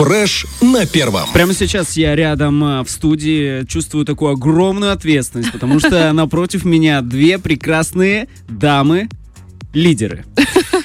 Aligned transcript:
Фреш 0.00 0.46
на 0.62 0.86
первом. 0.86 1.28
Прямо 1.34 1.52
сейчас 1.52 1.94
я 1.94 2.16
рядом 2.16 2.64
а, 2.64 2.84
в 2.84 2.88
студии 2.88 3.66
чувствую 3.66 4.06
такую 4.06 4.32
огромную 4.32 4.92
ответственность, 4.92 5.52
потому 5.52 5.78
что 5.78 6.10
напротив 6.14 6.64
меня 6.64 7.02
две 7.02 7.38
прекрасные 7.38 8.26
дамы, 8.48 9.10
лидеры. 9.74 10.24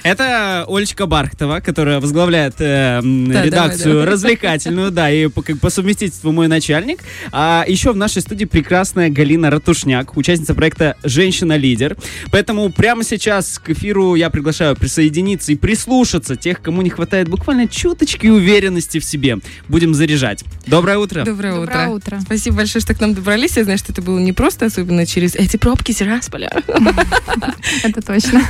Это 0.03 0.65
Олечка 0.67 1.05
Бархтова, 1.05 1.59
которая 1.59 1.99
возглавляет 1.99 2.55
э, 2.59 3.01
Да, 3.03 3.43
редакцию 3.43 3.83
давай, 3.83 3.93
давай. 3.93 4.05
развлекательную, 4.13 4.91
да, 4.91 5.11
и 5.11 5.27
по, 5.27 5.41
как 5.41 5.59
по 5.59 5.69
совместительству 5.69 6.31
мой 6.31 6.47
начальник. 6.47 6.99
А 7.31 7.63
еще 7.67 7.91
в 7.91 7.95
нашей 7.95 8.21
студии 8.21 8.45
прекрасная 8.45 9.09
Галина 9.09 9.49
Ратушняк, 9.49 10.17
участница 10.17 10.53
проекта 10.53 10.95
«Женщина-лидер». 11.03 11.97
Поэтому 12.31 12.69
прямо 12.71 13.03
сейчас 13.03 13.59
к 13.59 13.69
эфиру 13.71 14.15
я 14.15 14.29
приглашаю 14.29 14.75
присоединиться 14.75 15.51
и 15.51 15.55
прислушаться 15.55 16.35
тех, 16.35 16.61
кому 16.61 16.81
не 16.81 16.89
хватает 16.89 17.27
буквально 17.29 17.67
чуточки 17.67 18.27
уверенности 18.27 18.99
в 18.99 19.05
себе. 19.05 19.37
Будем 19.67 19.93
заряжать. 19.93 20.43
Доброе 20.67 20.97
утро. 20.97 21.23
Доброе, 21.23 21.53
Доброе 21.55 21.87
утро. 21.89 22.15
утро. 22.15 22.19
Спасибо 22.21 22.57
большое, 22.57 22.81
что 22.81 22.93
к 22.93 22.99
нам 23.01 23.13
добрались. 23.13 23.57
Я 23.57 23.63
знаю, 23.63 23.77
что 23.77 23.91
это 23.91 24.01
было 24.01 24.19
непросто, 24.19 24.65
особенно 24.65 25.05
через 25.05 25.35
эти 25.35 25.57
пробки 25.57 25.93
Тирасполя. 25.93 26.51
Это 27.83 28.01
точно. 28.01 28.41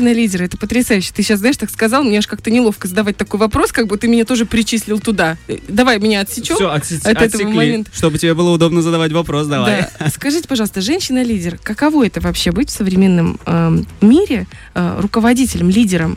Женщина-лидер, 0.00 0.44
это 0.44 0.56
потрясающе. 0.56 1.12
Ты 1.14 1.22
сейчас, 1.22 1.40
знаешь, 1.40 1.58
так 1.58 1.68
сказал, 1.68 2.02
мне 2.02 2.16
аж 2.18 2.26
как-то 2.26 2.50
неловко 2.50 2.88
задавать 2.88 3.18
такой 3.18 3.38
вопрос, 3.38 3.70
как 3.70 3.86
бы 3.86 3.98
ты 3.98 4.08
меня 4.08 4.24
тоже 4.24 4.46
причислил 4.46 4.98
туда. 4.98 5.36
Э, 5.46 5.58
Давай 5.68 5.98
меня 5.98 6.20
отсечем. 6.20 6.54
Все, 6.54 6.74
отсе- 6.74 6.96
от 7.00 7.20
этого 7.20 7.24
отсекли, 7.26 7.54
момента. 7.54 7.90
чтобы 7.92 8.16
тебе 8.16 8.32
было 8.32 8.50
удобно 8.50 8.80
задавать 8.80 9.12
вопрос, 9.12 9.46
давай. 9.46 9.86
Да. 9.98 10.08
Скажите, 10.14 10.48
пожалуйста, 10.48 10.80
женщина-лидер, 10.80 11.58
каково 11.62 12.06
это 12.06 12.22
вообще 12.22 12.50
быть 12.50 12.70
в 12.70 12.72
современном 12.72 13.38
эм, 13.44 13.86
мире 14.00 14.46
э, 14.74 15.00
руководителем, 15.00 15.68
лидером? 15.68 16.16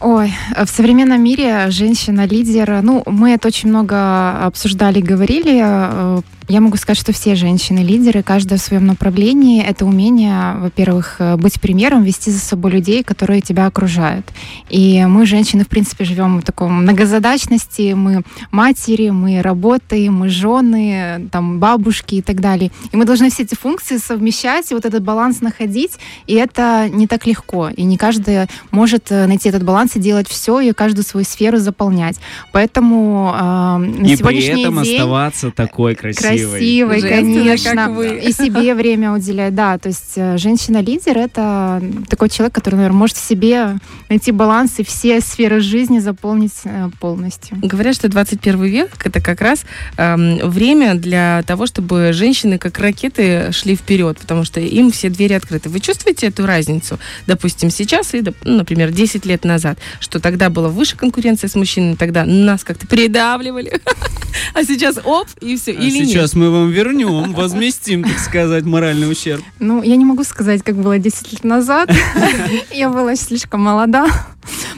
Ой, 0.00 0.32
в 0.56 0.68
современном 0.68 1.20
мире 1.24 1.70
женщина-лидер, 1.70 2.82
ну, 2.82 3.02
мы 3.06 3.32
это 3.32 3.48
очень 3.48 3.68
много 3.68 4.46
обсуждали, 4.46 5.00
говорили. 5.00 6.22
Я 6.50 6.60
могу 6.60 6.76
сказать, 6.78 6.98
что 6.98 7.12
все 7.12 7.36
женщины-лидеры, 7.36 8.24
каждая 8.24 8.58
в 8.58 8.62
своем 8.62 8.84
направлении, 8.84 9.62
это 9.62 9.86
умение, 9.86 10.56
во-первых, 10.56 11.16
э, 11.20 11.36
быть 11.36 11.60
примером, 11.60 12.02
вести 12.02 12.32
за 12.32 12.40
собой 12.40 12.72
людей, 12.72 13.04
которые 13.04 13.40
тебя 13.40 13.66
окружают. 13.66 14.26
И 14.68 15.04
мы, 15.06 15.26
женщины, 15.26 15.62
в 15.62 15.68
принципе, 15.68 16.04
живем 16.04 16.40
в 16.40 16.42
таком 16.42 16.82
многозадачности. 16.82 17.92
Мы 17.92 18.22
матери, 18.50 19.10
мы 19.10 19.42
работаем, 19.42 20.14
мы 20.14 20.28
жены, 20.28 21.28
там, 21.30 21.60
бабушки 21.60 22.16
и 22.16 22.22
так 22.22 22.40
далее. 22.40 22.72
И 22.90 22.96
мы 22.96 23.04
должны 23.04 23.30
все 23.30 23.44
эти 23.44 23.54
функции 23.54 23.98
совмещать 23.98 24.72
и 24.72 24.74
вот 24.74 24.84
этот 24.84 25.04
баланс 25.04 25.42
находить. 25.42 26.00
И 26.26 26.34
это 26.34 26.88
не 26.92 27.06
так 27.06 27.28
легко. 27.28 27.68
И 27.68 27.84
не 27.84 27.96
каждый 27.96 28.48
может 28.72 29.12
э, 29.12 29.28
найти 29.28 29.48
этот 29.50 29.62
баланс 29.62 29.94
и 29.94 30.00
делать 30.00 30.26
все, 30.26 30.58
и 30.58 30.72
каждую 30.72 31.04
свою 31.04 31.24
сферу 31.24 31.58
заполнять. 31.58 32.16
Поэтому 32.50 33.32
э, 33.32 33.76
на 33.76 34.04
И 34.04 34.08
при 34.08 34.16
сегодняшний 34.16 34.62
этом 34.62 34.82
день... 34.82 34.96
оставаться 34.96 35.52
такой 35.52 35.94
красивой. 35.94 36.39
Красивой, 36.48 37.02
конечно. 37.02 37.74
как 37.74 37.90
вы. 37.90 38.18
И 38.18 38.32
себе 38.32 38.74
время 38.74 39.12
уделять, 39.12 39.54
да. 39.54 39.78
То 39.78 39.88
есть 39.88 40.12
э, 40.16 40.38
женщина-лидер— 40.38 41.18
это 41.18 41.82
такой 42.08 42.28
человек, 42.28 42.54
который, 42.54 42.76
наверное, 42.76 42.98
может 42.98 43.16
в 43.16 43.26
себе 43.26 43.76
найти 44.08 44.32
баланс 44.32 44.74
и 44.78 44.84
все 44.84 45.20
сферы 45.20 45.60
жизни 45.60 45.98
заполнить 45.98 46.54
э, 46.64 46.90
полностью. 47.00 47.58
Говорят, 47.62 47.94
что 47.94 48.08
21 48.08 48.62
век 48.64 48.90
это 49.04 49.20
как 49.20 49.40
раз 49.40 49.64
эм, 49.96 50.38
время 50.48 50.94
для 50.94 51.42
того, 51.46 51.66
чтобы 51.66 52.12
женщины 52.12 52.58
как 52.58 52.78
ракеты 52.78 53.52
шли 53.52 53.76
вперед, 53.76 54.18
потому 54.18 54.44
что 54.44 54.60
им 54.60 54.90
все 54.90 55.08
двери 55.08 55.34
открыты. 55.34 55.68
Вы 55.68 55.80
чувствуете 55.80 56.28
эту 56.28 56.46
разницу? 56.46 56.98
Допустим, 57.26 57.70
сейчас 57.70 58.14
и, 58.14 58.22
ну, 58.44 58.56
например, 58.58 58.90
10 58.90 59.26
лет 59.26 59.44
назад, 59.44 59.78
что 60.00 60.20
тогда 60.20 60.50
была 60.50 60.68
выше 60.68 60.96
конкуренция 60.96 61.48
с 61.48 61.54
мужчинами, 61.54 61.94
тогда 61.94 62.24
нас 62.24 62.64
как-то 62.64 62.86
придавливали, 62.86 63.80
а 64.54 64.64
сейчас 64.64 64.98
оп, 65.04 65.28
и 65.40 65.56
все. 65.56 65.72
А 65.72 65.74
Или 65.74 66.04
сейчас 66.04 66.29
мы 66.34 66.50
вам 66.50 66.70
вернем, 66.70 67.32
возместим, 67.32 68.04
так 68.04 68.18
сказать, 68.18 68.64
моральный 68.64 69.10
ущерб. 69.10 69.42
Ну, 69.58 69.82
я 69.82 69.96
не 69.96 70.04
могу 70.04 70.24
сказать, 70.24 70.62
как 70.62 70.76
было 70.76 70.98
10 70.98 71.32
лет 71.32 71.44
назад. 71.44 71.90
Я 72.72 72.90
была 72.90 73.16
слишком 73.16 73.62
молода. 73.62 74.06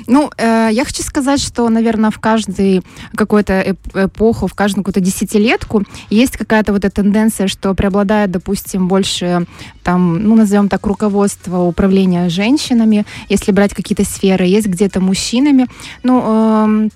Ну, 0.06 0.30
э, 0.36 0.70
я 0.72 0.84
хочу 0.84 1.02
сказать, 1.02 1.40
что, 1.40 1.68
наверное, 1.68 2.10
в 2.10 2.18
каждой 2.18 2.82
какой-то 3.14 3.52
эп- 3.60 3.96
эпоху, 3.96 4.46
в 4.46 4.54
каждую 4.54 4.82
какую-то 4.84 5.00
десятилетку 5.00 5.84
есть 6.10 6.36
какая-то 6.36 6.72
вот 6.72 6.84
эта 6.84 7.02
тенденция, 7.02 7.46
что 7.46 7.72
преобладает, 7.74 8.30
допустим, 8.30 8.88
больше 8.88 9.46
там, 9.82 10.22
ну, 10.22 10.34
назовем 10.34 10.68
так, 10.68 10.84
руководство, 10.86 11.60
управления 11.60 12.28
женщинами, 12.28 13.06
если 13.28 13.52
брать 13.52 13.74
какие-то 13.74 14.04
сферы, 14.04 14.44
есть 14.46 14.66
где-то 14.66 15.00
мужчинами. 15.00 15.66
Ну, 16.02 16.20
эм, 16.64 16.90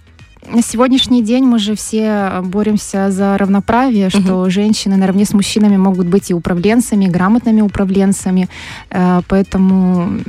на 0.50 0.62
сегодняшний 0.62 1.22
день 1.22 1.44
мы 1.44 1.58
же 1.58 1.74
все 1.74 2.40
боремся 2.42 3.10
за 3.10 3.36
равноправие, 3.38 4.10
что 4.10 4.48
женщины 4.50 4.96
наравне 4.96 5.24
с 5.24 5.32
мужчинами 5.32 5.76
могут 5.76 6.06
быть 6.06 6.30
и 6.30 6.34
управленцами, 6.34 7.06
и 7.06 7.08
грамотными 7.08 7.60
управленцами. 7.60 8.48
Э, 8.90 9.20
Поэтому 9.28 10.20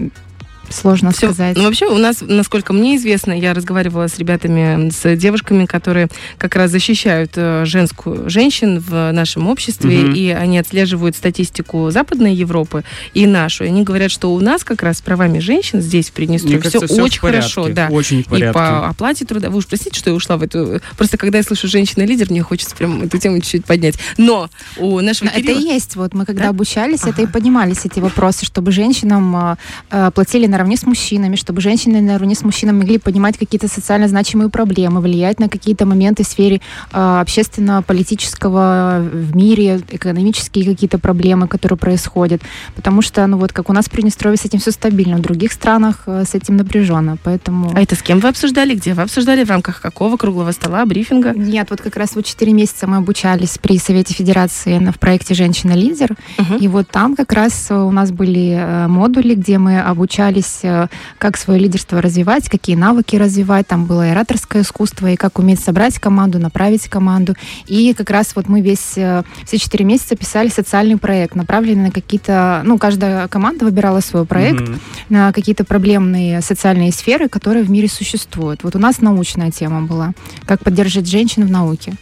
сложно 0.69 1.11
Всё. 1.11 1.27
сказать. 1.27 1.57
Ну, 1.57 1.63
вообще, 1.63 1.85
у 1.87 1.97
нас, 1.97 2.17
насколько 2.21 2.73
мне 2.73 2.95
известно, 2.97 3.31
я 3.37 3.53
разговаривала 3.53 4.07
с 4.07 4.17
ребятами, 4.17 4.89
с 4.89 5.15
девушками, 5.15 5.65
которые 5.65 6.07
как 6.37 6.55
раз 6.55 6.71
защищают 6.71 7.31
э, 7.35 7.63
женскую 7.65 8.29
женщин 8.29 8.79
в 8.79 9.11
нашем 9.11 9.47
обществе, 9.47 9.97
Мгм. 9.99 10.13
и 10.13 10.29
они 10.29 10.59
отслеживают 10.59 11.15
статистику 11.15 11.89
Западной 11.91 12.33
Европы 12.35 12.83
и 13.13 13.25
нашу. 13.25 13.63
И 13.63 13.67
они 13.67 13.83
говорят, 13.83 14.11
что 14.11 14.33
у 14.33 14.39
нас 14.39 14.63
как 14.63 14.83
раз 14.83 14.97
с 14.97 15.01
правами 15.01 15.39
женщин 15.39 15.81
здесь, 15.81 16.09
в 16.09 16.13
Приднестровье, 16.13 16.59
все 16.61 16.85
всё 16.85 17.03
очень 17.03 17.19
в 17.19 17.21
порядке, 17.21 17.51
хорошо. 17.53 17.73
Да. 17.73 17.87
Очень 17.89 18.23
в 18.23 18.27
И 18.27 18.29
порядке. 18.29 18.53
по 18.53 18.87
оплате 18.87 19.25
труда. 19.25 19.49
Вы 19.49 19.57
уж 19.59 19.67
простите, 19.67 19.97
что 19.97 20.09
я 20.09 20.15
ушла 20.15 20.37
в 20.37 20.43
эту... 20.43 20.81
Просто 20.97 21.17
когда 21.17 21.37
я 21.37 21.43
слышу 21.43 21.67
«женщина-лидер», 21.67 22.27
мне 22.29 22.41
хочется 22.41 22.75
прям 22.75 23.01
эту 23.03 23.17
тему 23.17 23.39
чуть-чуть 23.39 23.65
поднять. 23.65 23.95
Но 24.17 24.49
у 24.77 24.99
нашего 25.01 25.25
Но 25.29 25.31
это 25.31 25.41
Кирилла- 25.41 25.59
и 25.59 25.63
есть. 25.73 25.95
Вот 25.95 26.13
мы 26.13 26.25
когда 26.25 26.43
Да? 26.43 26.49
обучались, 26.49 27.01
это 27.03 27.21
и 27.21 27.25
Ага. 27.25 27.33
поднимались 27.33 27.85
эти 27.85 27.99
вопросы, 27.99 28.45
чтобы 28.45 28.71
женщинам 28.71 29.35
э, 29.35 29.55
э, 29.91 30.11
платили 30.13 30.45
наравне 30.57 30.75
с 30.75 30.87
мужчинами, 30.87 31.35
чтобы 31.35 31.61
женщины 31.61 32.01
наравне 32.01 32.33
с 32.33 32.43
мужчинами 32.43 32.79
могли 32.79 32.97
поднимать 32.97 33.37
какие-то 33.37 33.67
социально 33.67 34.07
значимые 34.07 34.49
проблемы, 34.49 35.01
влиять 35.01 35.39
на 35.39 35.49
какие-то 35.49 35.85
моменты 35.85 36.23
в 36.23 36.27
сфере 36.27 36.61
э, 36.91 37.19
общественно-политического 37.21 39.07
в 39.13 39.35
мире, 39.35 39.81
экономические 39.91 40.65
какие-то 40.65 40.97
проблемы, 40.97 41.47
которые 41.47 41.77
происходят. 41.77 42.41
Потому 42.75 43.03
что, 43.03 43.27
ну 43.27 43.37
вот, 43.37 43.53
как 43.53 43.69
у 43.69 43.73
нас 43.73 43.85
в 43.85 43.91
Приднестровье 43.91 44.37
с 44.37 44.45
этим 44.45 44.59
все 44.59 44.71
стабильно, 44.71 45.17
в 45.17 45.21
других 45.21 45.51
странах 45.51 46.03
э, 46.07 46.23
с 46.27 46.33
этим 46.33 46.57
напряженно. 46.57 47.17
Поэтому... 47.23 47.71
А 47.75 47.79
это 47.79 47.95
с 47.95 48.01
кем 48.01 48.19
вы 48.19 48.29
обсуждали? 48.29 48.73
Где 48.73 48.95
вы 48.95 49.03
обсуждали? 49.03 49.43
В 49.43 49.49
рамках 49.49 49.79
какого 49.79 50.17
круглого 50.17 50.51
стола, 50.51 50.83
брифинга? 50.85 51.33
Нет, 51.35 51.67
вот 51.69 51.81
как 51.81 51.95
раз 51.97 52.15
вот 52.15 52.25
4 52.25 52.51
месяца 52.51 52.87
мы 52.87 52.97
обучались 52.97 53.59
при 53.61 53.77
Совете 53.77 54.15
Федерации 54.15 54.79
в 54.91 54.99
проекте 54.99 55.35
«Женщина-лидер». 55.35 56.15
Мгм. 56.39 56.57
И 56.57 56.67
вот 56.67 56.87
там 56.87 57.15
как 57.15 57.31
раз 57.33 57.67
у 57.69 57.91
нас 57.91 58.11
были 58.11 58.57
э, 58.59 58.87
модули, 58.87 59.35
где 59.35 59.59
мы 59.59 59.79
обучались, 59.79 60.46
э, 60.63 60.87
как 61.17 61.37
свое 61.37 61.59
лидерство 61.59 62.01
развивать, 62.01 62.49
какие 62.49 62.75
навыки 62.75 63.15
развивать. 63.15 63.67
Там 63.67 63.85
было 63.85 64.07
и 64.07 64.11
ораторское 64.11 64.61
искусство, 64.61 65.07
и 65.07 65.15
как 65.15 65.39
уметь 65.39 65.59
собрать 65.59 65.99
команду, 65.99 66.39
направить 66.39 66.87
команду. 66.87 67.35
И 67.65 67.93
как 67.93 68.09
раз 68.09 68.35
вот 68.35 68.47
мы 68.47 68.61
весь, 68.61 68.97
э, 68.97 69.23
все 69.45 69.57
четыре 69.57 69.85
месяца 69.85 70.15
писали 70.15 70.49
социальный 70.49 70.97
проект, 70.97 71.35
направленный 71.35 71.85
на 71.85 71.91
какие-то... 71.91 72.61
Ну, 72.63 72.77
каждая 72.77 73.27
команда 73.27 73.65
выбирала 73.65 73.99
свой 73.99 74.25
проект 74.25 74.61
Мгм. 74.61 74.79
на 75.09 75.31
какие-то 75.31 75.63
проблемные 75.63 76.41
социальные 76.41 76.91
сферы, 76.91 77.29
которые 77.29 77.63
в 77.63 77.69
мире 77.69 77.87
существуют. 77.87 78.63
Вот 78.63 78.75
у 78.75 78.79
нас 78.79 79.01
научная 79.01 79.51
тема 79.51 79.81
была. 79.81 80.13
Как 80.45 80.63
поддержать 80.63 81.07
женщин 81.07 81.45
в 81.45 81.51
науке. 81.51 81.93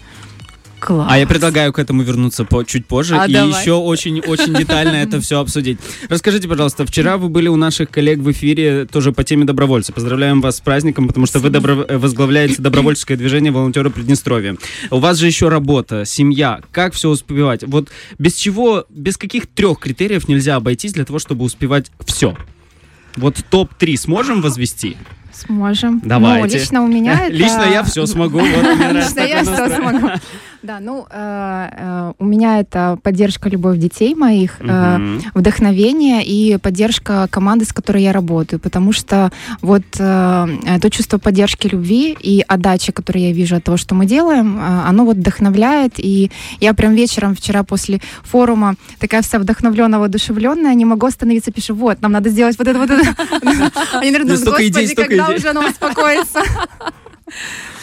Класс. 0.79 1.07
А 1.09 1.17
я 1.17 1.25
предлагаю 1.25 1.73
к 1.73 1.79
этому 1.79 2.03
вернуться 2.03 2.45
по, 2.45 2.63
чуть 2.63 2.85
позже 2.85 3.17
А 3.17 3.25
и 3.25 3.33
давай. 3.33 3.59
еще 3.61 3.73
очень-очень 3.73 4.53
детально 4.53 4.95
это 4.97 5.19
все 5.21 5.39
обсудить. 5.39 5.79
Расскажите, 6.09 6.47
пожалуйста, 6.47 6.85
вчера 6.85 7.17
вы 7.17 7.29
были 7.29 7.47
у 7.47 7.55
наших 7.55 7.89
коллег 7.89 8.19
в 8.19 8.31
эфире 8.31 8.85
тоже 8.85 9.11
по 9.11 9.23
теме 9.23 9.45
добровольцы. 9.45 9.93
Поздравляем 9.93 10.41
вас 10.41 10.57
с 10.57 10.61
праздником, 10.61 11.07
потому 11.07 11.25
что 11.25 11.39
вы 11.39 11.49
добро- 11.49 11.85
э, 11.87 11.97
возглавляете 11.97 12.61
добровольческое 12.61 13.17
движение 13.17 13.51
волонтера 13.51 13.89
Приднестровья. 13.89 14.57
У 14.91 14.99
вас 14.99 15.17
же 15.17 15.27
еще 15.27 15.49
работа, 15.49 16.05
семья. 16.05 16.61
Как 16.71 16.93
все 16.93 17.09
успевать? 17.09 17.63
Вот 17.63 17.89
без 18.19 18.35
чего, 18.35 18.85
без 18.89 19.17
каких 19.17 19.47
трех 19.47 19.79
критериев 19.79 20.27
нельзя 20.27 20.55
обойтись 20.55 20.93
для 20.93 21.05
того, 21.05 21.19
чтобы 21.19 21.45
успевать 21.45 21.91
все? 22.05 22.35
Вот 23.15 23.37
топ-3 23.49 23.95
сможем 23.97 24.41
возвести? 24.41 24.97
Сможем. 25.35 26.01
Давайте. 26.03 26.55
Ну, 26.57 26.61
лично 26.61 26.83
у 26.83 26.87
меня 26.87 27.19
это... 27.25 27.33
Лично 27.33 27.63
я 27.71 27.83
все 27.83 28.05
смогу. 28.05 28.39
Лично 28.91 29.19
я 29.21 29.43
все 29.43 29.75
смогу. 29.75 30.09
Да, 30.65 30.79
ну, 30.79 31.05
э, 31.11 31.69
э, 31.71 32.13
у 32.17 32.25
меня 32.25 32.59
это 32.59 32.97
поддержка, 33.03 33.49
любовь 33.49 33.77
детей 33.77 34.15
моих, 34.15 34.57
э, 34.59 35.19
вдохновение 35.35 36.25
и 36.25 36.57
поддержка 36.57 37.27
команды, 37.29 37.65
с 37.65 37.73
которой 37.73 38.01
я 38.01 38.11
работаю, 38.11 38.59
потому 38.59 38.91
что 38.91 39.31
вот 39.61 39.83
то 39.91 40.89
чувство 40.89 41.17
поддержки, 41.17 41.67
любви 41.67 42.17
и 42.19 42.43
отдачи, 42.47 42.91
которое 42.91 43.27
я 43.27 43.31
вижу 43.31 43.55
от 43.55 43.63
того, 43.63 43.77
что 43.77 43.93
мы 43.95 44.05
делаем, 44.05 44.59
оно 44.59 45.05
вот 45.05 45.17
вдохновляет, 45.17 45.93
и 45.97 46.31
я 46.59 46.73
прям 46.73 46.95
вечером 46.95 47.35
вчера 47.35 47.63
после 47.63 48.01
форума 48.23 48.75
такая 48.99 49.21
вся 49.21 49.39
вдохновленная, 49.39 49.99
воодушевленная, 49.99 50.73
не 50.73 50.85
могу 50.85 51.05
остановиться, 51.05 51.51
пишу, 51.51 51.75
вот, 51.75 52.01
нам 52.01 52.11
надо 52.11 52.29
сделать 52.29 52.57
вот 52.57 52.67
это, 52.67 52.79
вот 52.79 52.89
это. 52.89 53.15
Они, 53.93 54.11
наверное, 54.11 54.37
Ну, 54.37 54.45
господи, 54.45 54.85
столько 54.87 55.24
когда 55.25 55.37
идей». 55.37 55.37
уже 55.37 55.49
оно 55.49 55.69
успокоится? 55.69 56.43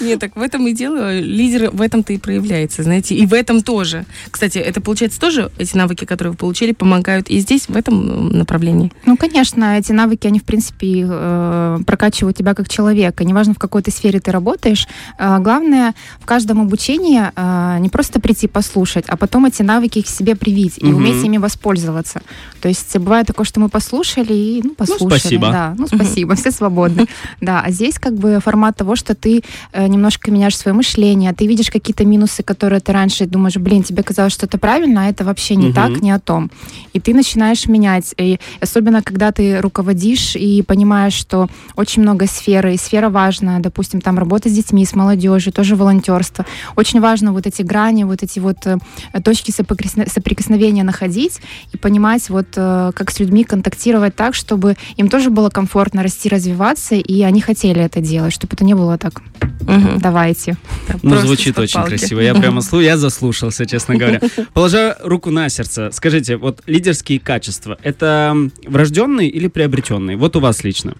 Нет, 0.01 0.21
так 0.21 0.37
в 0.37 0.41
этом 0.41 0.67
и 0.67 0.73
дело. 0.73 1.19
Лидер 1.19 1.71
в 1.71 1.81
этом-то 1.81 2.13
и 2.13 2.19
проявляется, 2.19 2.83
знаете. 2.83 3.15
И 3.15 3.27
в 3.27 3.35
этом 3.35 3.63
тоже. 3.63 4.05
Кстати, 4.31 4.59
это 4.59 4.81
получается 4.81 5.21
тоже 5.21 5.51
эти 5.59 5.77
навыки, 5.77 6.05
которые 6.05 6.33
вы 6.33 6.37
получили, 6.37 6.73
помогают 6.73 7.29
и 7.29 7.39
здесь, 7.39 7.69
в 7.69 7.77
этом 7.77 8.29
направлении? 8.29 8.93
Ну, 9.05 9.17
конечно, 9.17 9.79
эти 9.79 9.93
навыки, 9.93 10.27
они, 10.27 10.39
в 10.39 10.45
принципе, 10.45 11.07
э, 11.09 11.79
прокачивают 11.87 12.37
тебя 12.37 12.55
как 12.55 12.69
человека. 12.69 13.25
Неважно, 13.25 13.55
в 13.55 13.59
какой 13.59 13.83
ты 13.83 13.91
сфере 13.91 14.21
ты 14.21 14.31
работаешь. 14.31 14.87
Э, 15.19 15.39
главное 15.41 15.95
в 16.21 16.27
каждом 16.27 16.61
обучении 16.61 17.23
э, 17.35 17.79
не 17.81 17.89
просто 17.89 18.21
прийти 18.21 18.47
послушать, 18.47 19.05
а 19.09 19.17
потом 19.17 19.47
эти 19.47 19.63
навыки 19.63 20.03
к 20.03 20.07
себе 20.07 20.37
привить 20.37 20.79
и 20.79 20.87
угу. 20.87 20.97
уметь 20.97 21.25
ими 21.25 21.39
воспользоваться. 21.39 22.23
То 22.61 22.69
есть 22.69 22.97
бывает 22.97 23.27
такое, 23.27 23.45
что 23.45 23.61
мы 23.61 23.69
послушали 23.69 24.33
и, 24.33 24.61
ну, 24.63 24.75
послушали. 24.75 25.05
Ну, 25.05 25.19
спасибо. 25.19 25.51
Да, 25.51 25.75
ну, 25.77 25.87
спасибо, 25.87 26.35
все 26.37 26.51
свободны. 26.51 27.07
Да, 27.41 27.63
а 27.65 27.71
здесь 27.71 27.99
как 27.99 28.15
бы 28.15 28.39
формат 28.41 28.77
того, 28.77 28.97
что 28.97 29.15
ты 29.15 29.32
немножко 29.75 30.31
меняешь 30.31 30.57
свое 30.57 30.75
мышление, 30.75 31.33
ты 31.33 31.47
видишь 31.47 31.71
какие-то 31.71 32.05
минусы, 32.05 32.43
которые 32.43 32.81
ты 32.81 32.93
раньше 32.93 33.27
думаешь, 33.27 33.57
блин, 33.57 33.83
тебе 33.83 34.03
казалось, 34.03 34.33
что 34.33 34.47
это 34.47 34.59
правильно, 34.59 35.07
а 35.07 35.09
это 35.09 35.25
вообще 35.25 35.57
не 35.57 35.69
угу. 35.69 35.75
так, 35.75 36.03
не 36.03 36.11
о 36.11 36.19
том. 36.19 36.51
И 36.93 37.01
ты 37.01 37.15
начинаешь 37.15 37.67
менять. 37.67 38.15
И 38.19 38.39
особенно, 38.61 39.03
когда 39.03 39.33
ты 39.33 39.61
руководишь 39.61 40.37
и 40.37 40.63
понимаешь, 40.63 41.15
что 41.15 41.49
очень 41.77 42.03
много 42.03 42.27
сферы, 42.27 42.75
и 42.75 42.77
сфера 42.77 43.09
важная, 43.09 43.61
допустим, 43.61 44.01
там 44.01 44.19
работа 44.19 44.49
с 44.49 44.53
детьми, 44.53 44.85
с 44.85 44.95
молодежью, 44.95 45.53
тоже 45.53 45.77
волонтерство. 45.77 46.45
Очень 46.77 47.01
важно 47.01 47.33
вот 47.33 47.47
эти 47.47 47.63
грани, 47.63 48.05
вот 48.05 48.23
эти 48.23 48.39
вот 48.39 48.67
э, 48.67 48.79
точки 49.23 49.51
соприкосновения 49.53 50.85
находить 50.85 51.41
и 51.73 51.77
понимать, 51.77 52.29
вот 52.29 52.49
э, 52.57 52.93
как 52.95 53.11
с 53.11 53.21
людьми 53.21 53.45
контактировать 53.45 54.17
так, 54.17 54.35
чтобы 54.35 54.77
им 54.97 55.09
тоже 55.09 55.31
было 55.31 55.51
комфортно 55.51 56.03
расти, 56.03 56.29
развиваться, 56.29 56.95
и 56.95 57.23
они 57.23 57.41
хотели 57.41 57.81
это 57.83 58.01
делать, 58.01 58.33
чтобы 58.33 58.55
это 58.55 58.65
не 58.65 58.75
было 58.75 58.99
так. 58.99 59.22
Угу. 59.63 60.01
Давайте. 60.01 60.57
Ну, 61.03 61.17
звучит 61.17 61.59
очень 61.59 61.83
красиво. 61.83 62.21
Я 62.21 62.35
прямо 62.35 62.61
слушаю, 62.61 62.85
я 62.85 62.97
заслушался, 62.97 63.67
честно 63.67 63.97
говоря. 63.97 64.21
Положа 64.55 64.97
руку 65.03 65.31
на 65.31 65.49
сердце, 65.49 65.91
скажите, 65.93 66.37
вот 66.37 66.63
лидерские 66.67 67.21
качества, 67.21 67.79
это 67.83 68.37
врожденные 68.67 69.29
или 69.29 69.49
приобретенные? 69.49 70.17
Вот 70.17 70.37
у 70.37 70.41
вас 70.41 70.65
лично. 70.65 70.95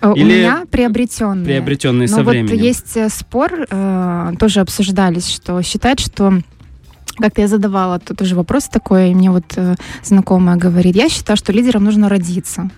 Э, 0.00 0.12
Или 0.14 0.24
у 0.24 0.26
меня 0.26 0.64
приобретенные. 0.70 1.44
Приобретенные 1.44 2.08
со 2.08 2.18
Но 2.18 2.30
временем. 2.30 2.54
вот 2.54 2.62
есть 2.62 2.96
э, 2.96 3.08
спор, 3.08 3.66
э, 3.68 4.32
тоже 4.38 4.60
обсуждались, 4.60 5.28
что 5.28 5.62
считать, 5.62 6.00
что 6.00 6.40
как-то 7.16 7.40
я 7.40 7.48
задавала 7.48 7.98
тоже 7.98 8.36
вопрос 8.36 8.68
такой, 8.68 9.10
и 9.10 9.14
мне 9.14 9.30
вот 9.30 9.54
э, 9.56 9.74
знакомая 10.04 10.56
говорит, 10.56 10.94
я 10.96 11.08
считаю, 11.08 11.36
что 11.36 11.52
лидером 11.52 11.84
нужно 11.84 12.08
родиться. 12.08 12.70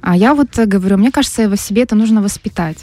А 0.00 0.16
я 0.16 0.34
вот 0.34 0.56
говорю, 0.56 0.98
мне 0.98 1.10
кажется, 1.10 1.48
в 1.48 1.56
себе 1.56 1.82
это 1.82 1.96
нужно 1.96 2.22
воспитать 2.22 2.78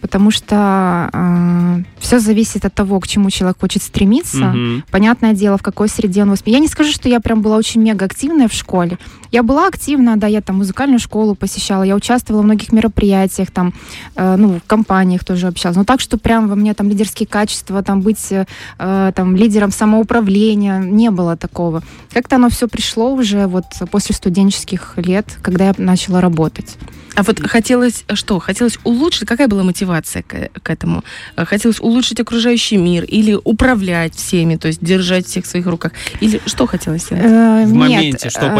потому 0.00 0.30
что 0.30 1.10
э, 1.12 1.82
все 1.98 2.18
зависит 2.18 2.64
от 2.64 2.74
того, 2.74 2.98
к 3.00 3.06
чему 3.06 3.30
человек 3.30 3.58
хочет 3.60 3.82
стремиться. 3.82 4.50
Угу. 4.50 4.82
Понятное 4.90 5.32
дело, 5.32 5.58
в 5.58 5.62
какой 5.62 5.88
среде 5.88 6.22
он 6.22 6.30
воспитан. 6.30 6.54
Я 6.54 6.60
не 6.60 6.68
скажу, 6.68 6.90
что 6.92 7.08
я 7.08 7.20
прям 7.20 7.42
была 7.42 7.56
очень 7.56 7.82
мега 7.82 8.06
активная 8.06 8.48
в 8.48 8.52
школе. 8.52 8.98
Я 9.32 9.42
была 9.42 9.68
активна, 9.68 10.16
да, 10.16 10.26
я 10.26 10.40
там 10.40 10.56
музыкальную 10.56 10.98
школу 10.98 11.34
посещала, 11.34 11.82
я 11.82 11.94
участвовала 11.94 12.42
в 12.42 12.44
многих 12.44 12.72
мероприятиях, 12.72 13.50
там, 13.50 13.72
э, 14.16 14.36
ну, 14.36 14.58
в 14.58 14.66
компаниях 14.66 15.24
тоже 15.24 15.46
общалась. 15.46 15.76
Но 15.76 15.84
так, 15.84 16.00
что 16.00 16.18
прям 16.18 16.48
во 16.48 16.56
мне 16.56 16.74
там 16.74 16.88
лидерские 16.88 17.26
качества, 17.26 17.82
там 17.82 18.00
быть 18.00 18.32
э, 18.32 18.44
там 19.14 19.36
лидером 19.36 19.70
самоуправления, 19.70 20.78
не 20.78 21.10
было 21.10 21.36
такого. 21.36 21.82
Как-то 22.12 22.36
оно 22.36 22.48
все 22.48 22.66
пришло 22.68 23.14
уже 23.14 23.46
вот 23.46 23.64
после 23.90 24.14
студенческих 24.14 24.94
лет, 24.96 25.26
когда 25.42 25.66
я 25.66 25.74
начала 25.78 26.20
работать. 26.20 26.76
А 27.14 27.22
вот 27.22 27.40
хотелось 27.46 28.04
что? 28.14 28.38
Хотелось 28.38 28.78
улучшить? 28.84 29.28
Какая 29.28 29.48
была 29.48 29.62
мотивация 29.62 30.22
к, 30.22 30.50
к 30.62 30.70
этому? 30.70 31.04
Хотелось 31.36 31.80
улучшить 31.80 32.20
окружающий 32.20 32.76
мир 32.76 33.04
или 33.04 33.38
управлять 33.44 34.14
всеми, 34.14 34.56
то 34.56 34.68
есть 34.68 34.82
держать 34.82 35.26
всех 35.26 35.44
в 35.44 35.48
своих 35.48 35.66
руках? 35.66 35.92
Или 36.20 36.40
что 36.46 36.66
хотелось 36.66 37.04
сделать? 37.04 37.24
Э, 37.24 37.64
в 37.66 37.74
моменте, 37.74 38.30
что 38.30 38.46
э, 38.46 38.54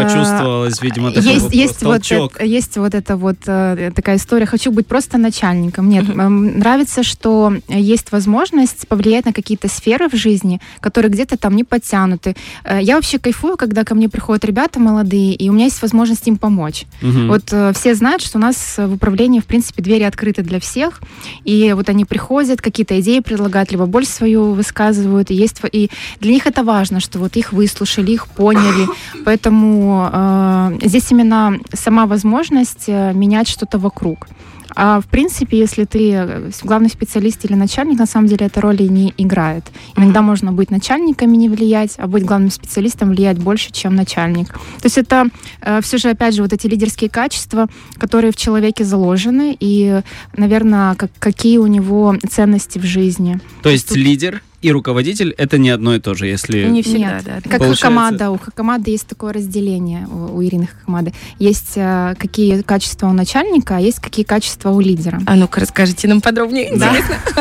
почувствовалось, 0.61 0.81
видимо, 0.81 1.11
такой 1.11 1.33
есть, 1.33 1.53
есть 1.53 1.83
вот 1.83 2.11
это, 2.11 2.43
Есть 2.43 2.77
вот 2.77 2.95
эта 2.95 3.15
вот 3.17 3.37
э, 3.45 3.91
такая 3.95 4.17
история. 4.17 4.45
Хочу 4.45 4.71
быть 4.71 4.87
просто 4.87 5.17
начальником. 5.17 5.89
Нет, 5.89 6.05
нравится, 6.15 7.03
что 7.03 7.53
есть 7.67 8.11
возможность 8.11 8.87
повлиять 8.87 9.25
на 9.25 9.33
какие-то 9.33 9.67
сферы 9.67 10.09
в 10.09 10.15
жизни, 10.15 10.59
которые 10.79 11.11
где-то 11.11 11.37
там 11.37 11.55
не 11.55 11.63
подтянуты. 11.63 12.35
Я 12.79 12.95
вообще 12.95 13.19
кайфую, 13.19 13.57
когда 13.57 13.83
ко 13.83 13.95
мне 13.95 14.09
приходят 14.09 14.45
ребята 14.45 14.79
молодые, 14.79 15.33
и 15.33 15.49
у 15.49 15.53
меня 15.53 15.65
есть 15.65 15.81
возможность 15.81 16.27
им 16.27 16.37
помочь. 16.37 16.85
Вот 17.01 17.53
все 17.75 17.95
знают, 17.95 18.21
что 18.21 18.39
нас 18.39 18.75
в 18.77 18.93
управлении, 18.93 19.39
в 19.39 19.45
принципе, 19.45 19.81
двери 19.81 20.03
открыты 20.03 20.41
для 20.41 20.59
всех, 20.59 21.01
и 21.43 21.73
вот 21.75 21.89
они 21.89 22.05
приходят, 22.05 22.61
какие-то 22.61 22.99
идеи 22.99 23.19
предлагают, 23.19 23.71
либо 23.71 23.85
боль 23.85 24.05
свою 24.05 24.53
высказывают, 24.53 25.31
и 25.31 25.35
есть 25.35 25.61
и 25.71 25.89
для 26.19 26.31
них 26.31 26.47
это 26.47 26.63
важно, 26.63 26.99
что 26.99 27.19
вот 27.19 27.37
их 27.37 27.53
выслушали, 27.53 28.11
их 28.11 28.27
поняли, 28.27 28.87
поэтому 29.25 30.09
э, 30.11 30.50
здесь 30.81 31.11
именно 31.11 31.59
сама 31.73 32.05
возможность 32.05 32.85
э, 32.87 33.13
менять 33.13 33.47
что-то 33.47 33.77
вокруг. 33.77 34.27
А 34.75 35.01
в 35.01 35.07
принципе, 35.07 35.59
если 35.59 35.85
ты 35.85 36.11
э, 36.13 36.51
главный 36.63 36.89
специалист 36.89 37.43
или 37.45 37.53
начальник, 37.53 37.99
на 37.99 38.05
самом 38.05 38.27
деле 38.27 38.45
эта 38.45 38.61
роль 38.61 38.81
и 38.81 38.89
не 38.89 39.13
играет. 39.17 39.65
Иногда 39.95 40.19
mm-hmm. 40.19 40.23
можно 40.23 40.51
быть 40.51 40.71
начальниками 40.71 41.35
не 41.35 41.49
влиять, 41.49 41.95
а 41.97 42.07
быть 42.07 42.25
главным 42.25 42.51
специалистом 42.51 43.09
влиять 43.09 43.37
больше, 43.37 43.71
чем 43.71 43.95
начальник. 43.95 44.53
То 44.53 44.85
есть 44.85 44.97
это 44.97 45.27
э, 45.61 45.81
все 45.81 45.97
же, 45.97 46.09
опять 46.09 46.35
же, 46.35 46.41
вот 46.41 46.53
эти 46.53 46.67
лидерские 46.67 47.09
качества, 47.09 47.67
которые 47.97 48.31
в 48.31 48.37
человеке 48.37 48.85
заложены, 48.85 49.55
и, 49.59 50.01
наверное, 50.37 50.95
как, 50.95 51.11
какие 51.19 51.57
у 51.57 51.67
него 51.67 52.15
ценности 52.29 52.79
в 52.79 52.83
жизни. 52.83 53.39
То 53.63 53.69
есть 53.69 53.89
Тут... 53.89 53.97
лидер 53.97 54.41
и 54.61 54.71
руководитель 54.71 55.33
это 55.37 55.57
не 55.57 55.69
одно 55.69 55.95
и 55.95 55.99
то 55.99 56.13
же, 56.13 56.27
если... 56.27 56.65
Не 56.65 56.83
всегда, 56.83 57.15
Нет. 57.15 57.23
да. 57.25 57.41
Как 57.41 57.59
Получается... 57.59 57.83
команда, 57.83 58.31
у 58.31 58.37
команды 58.37 58.91
есть 58.91 59.07
такое 59.07 59.33
разделение, 59.33 60.07
у, 60.07 60.37
у 60.37 60.43
Ирины 60.43 60.69
команды. 60.85 61.13
Есть 61.39 61.73
а, 61.77 62.13
какие 62.15 62.61
качества 62.61 63.07
у 63.07 63.13
начальника, 63.13 63.77
а 63.77 63.79
есть 63.79 63.99
какие 63.99 64.23
качества 64.23 64.69
у 64.69 64.79
лидера. 64.79 65.21
А 65.25 65.35
ну-ка 65.35 65.61
расскажите 65.61 66.07
нам 66.07 66.21
подробнее, 66.21 66.73
да. 66.75 66.95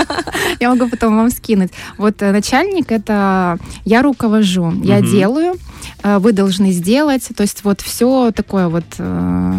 Я 0.60 0.70
могу 0.70 0.88
потом 0.88 1.16
вам 1.16 1.30
скинуть. 1.30 1.70
Вот 1.98 2.22
э, 2.22 2.32
начальник 2.32 2.90
это 2.90 3.58
я 3.84 4.02
руковожу, 4.02 4.72
я 4.82 5.00
делаю, 5.00 5.54
э, 6.02 6.18
вы 6.18 6.32
должны 6.32 6.72
сделать, 6.72 7.28
то 7.36 7.42
есть 7.42 7.64
вот 7.64 7.80
все 7.80 8.30
такое 8.32 8.68
вот 8.68 8.84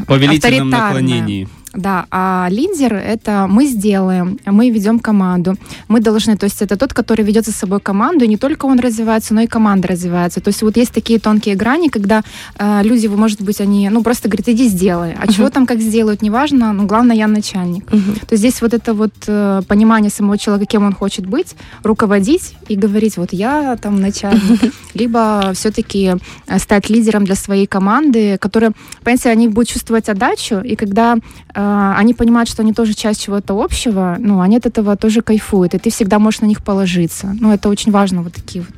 Повелительном 0.07 0.69
наклонении. 0.69 1.47
Да, 1.73 2.05
а 2.11 2.47
лидер 2.49 2.93
это 2.93 3.47
мы 3.49 3.65
сделаем, 3.65 4.37
мы 4.45 4.69
ведем 4.69 4.99
команду, 4.99 5.55
мы 5.87 6.01
должны, 6.01 6.35
то 6.35 6.43
есть 6.43 6.61
это 6.61 6.75
тот, 6.75 6.93
который 6.93 7.23
ведет 7.23 7.45
за 7.45 7.53
собой 7.53 7.79
команду, 7.79 8.25
и 8.25 8.27
не 8.27 8.37
только 8.37 8.65
он 8.65 8.79
развивается, 8.79 9.33
но 9.33 9.41
и 9.41 9.47
команда 9.47 9.87
развивается. 9.87 10.41
То 10.41 10.49
есть 10.49 10.61
вот 10.63 10.75
есть 10.75 10.91
такие 10.91 11.17
тонкие 11.19 11.55
грани, 11.55 11.87
когда 11.87 12.23
э, 12.59 12.81
люди, 12.83 13.07
может 13.07 13.41
быть, 13.41 13.61
они, 13.61 13.89
ну 13.89 14.03
просто 14.03 14.27
говорят, 14.27 14.49
иди 14.49 14.67
сделай, 14.67 15.13
а 15.13 15.25
uh-huh. 15.25 15.33
чего 15.33 15.49
там 15.49 15.65
как 15.65 15.79
сделают, 15.79 16.21
неважно, 16.21 16.73
но 16.73 16.83
главное 16.83 17.15
я 17.15 17.27
начальник. 17.27 17.85
Uh-huh. 17.85 18.19
То 18.19 18.33
есть 18.33 18.39
здесь 18.41 18.61
вот 18.61 18.73
это 18.73 18.93
вот 18.93 19.13
э, 19.27 19.61
понимание 19.67 20.11
самого 20.11 20.37
человека, 20.37 20.71
кем 20.71 20.83
он 20.83 20.93
хочет 20.93 21.25
быть, 21.25 21.55
руководить 21.83 22.55
и 22.67 22.75
говорить, 22.75 23.15
вот 23.15 23.31
я 23.31 23.77
там 23.81 24.01
начальник, 24.01 24.61
uh-huh. 24.61 24.73
либо 24.93 25.51
все-таки 25.53 26.15
э, 26.47 26.59
стать 26.59 26.89
лидером 26.89 27.23
для 27.23 27.35
своей 27.35 27.65
команды, 27.65 28.37
которая, 28.37 28.73
понимаете, 29.03 29.29
они 29.29 29.47
будут 29.47 29.69
чувствовать 29.69 30.09
отдачу, 30.09 30.59
и 30.59 30.75
когда 30.75 31.15
э, 31.53 31.60
они 31.97 32.13
понимают, 32.13 32.49
что 32.49 32.61
они 32.61 32.73
тоже 32.73 32.93
часть 32.93 33.23
чего-то 33.23 33.61
общего, 33.61 34.17
ну, 34.19 34.41
они 34.41 34.57
от 34.57 34.65
этого 34.65 34.95
тоже 34.95 35.21
кайфуют, 35.21 35.73
и 35.73 35.77
ты 35.77 35.89
всегда 35.89 36.19
можешь 36.19 36.41
на 36.41 36.45
них 36.45 36.63
положиться. 36.63 37.35
Ну, 37.39 37.51
это 37.51 37.69
очень 37.69 37.91
важно, 37.91 38.21
вот 38.23 38.33
такие 38.33 38.63
вот 38.63 38.75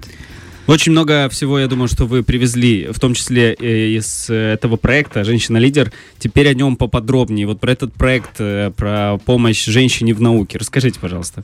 очень 0.66 0.94
много 0.94 1.28
всего, 1.28 1.60
я 1.60 1.68
думаю, 1.68 1.90
что 1.90 2.06
вы 2.06 2.24
привезли, 2.24 2.88
в 2.90 2.98
том 2.98 3.14
числе 3.14 3.54
э, 3.54 3.90
из 3.90 4.30
этого 4.30 4.78
проекта 4.78 5.26
«Женщина-лидер». 5.26 5.92
Теперь 6.20 6.48
о 6.48 6.54
нем 6.54 6.78
поподробнее. 6.78 7.46
Вот 7.46 7.60
про 7.60 7.74
этот 7.74 7.94
проект, 7.94 8.40
э, 8.40 8.72
про 8.72 9.18
помощь 9.26 9.66
женщине 9.66 10.14
в 10.14 10.22
науке. 10.22 10.58
Расскажите, 10.58 11.02
пожалуйста. 11.02 11.44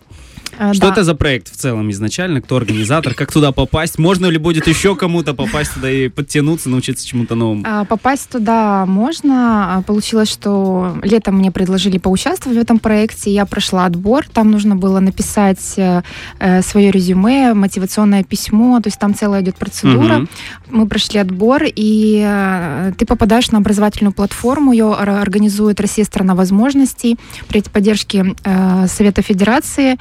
А, 0.57 0.73
что 0.73 0.87
да. 0.87 0.91
это 0.93 1.03
за 1.03 1.15
проект 1.15 1.51
в 1.51 1.55
целом 1.55 1.91
изначально? 1.91 2.41
Кто 2.41 2.57
организатор? 2.57 3.13
Как 3.13 3.31
туда 3.31 3.51
попасть? 3.51 3.97
Можно 3.97 4.27
ли 4.27 4.37
будет 4.37 4.67
еще 4.67 4.95
кому-то 4.95 5.33
попасть 5.33 5.73
туда 5.73 5.89
и 5.89 6.07
подтянуться, 6.09 6.69
научиться 6.69 7.05
чему-то 7.05 7.35
новому? 7.35 7.63
А, 7.65 7.85
попасть 7.85 8.29
туда 8.29 8.85
можно. 8.85 9.77
А, 9.77 9.81
получилось, 9.81 10.29
что 10.29 10.97
летом 11.03 11.37
мне 11.37 11.51
предложили 11.51 11.97
поучаствовать 11.97 12.57
в 12.57 12.61
этом 12.61 12.79
проекте. 12.79 13.31
Я 13.31 13.45
прошла 13.45 13.85
отбор. 13.85 14.25
Там 14.31 14.51
нужно 14.51 14.75
было 14.75 14.99
написать 14.99 15.73
э, 15.77 16.01
э 16.39 16.61
свое 16.61 16.91
резюме, 16.91 17.53
мотивационное 17.53 18.23
письмо. 18.23 18.79
То 18.81 18.87
есть 18.87 18.99
там 18.99 19.13
целая 19.15 19.41
идет 19.41 19.55
процедура. 19.55 20.19
Угу. 20.19 20.27
Мы 20.71 20.87
прошли 20.87 21.19
отбор, 21.19 21.63
и 21.65 22.23
э, 22.25 22.91
ты 22.97 23.05
попадаешь 23.05 23.51
на 23.51 23.59
образовательную 23.59 24.13
платформу. 24.13 24.71
Ее 24.71 24.93
организует 24.93 25.79
Россия 25.79 26.05
страна 26.05 26.35
возможностей 26.35 27.17
при 27.47 27.61
поддержке 27.61 28.35
э, 28.43 28.87
Совета 28.87 29.21
Федерации. 29.21 29.97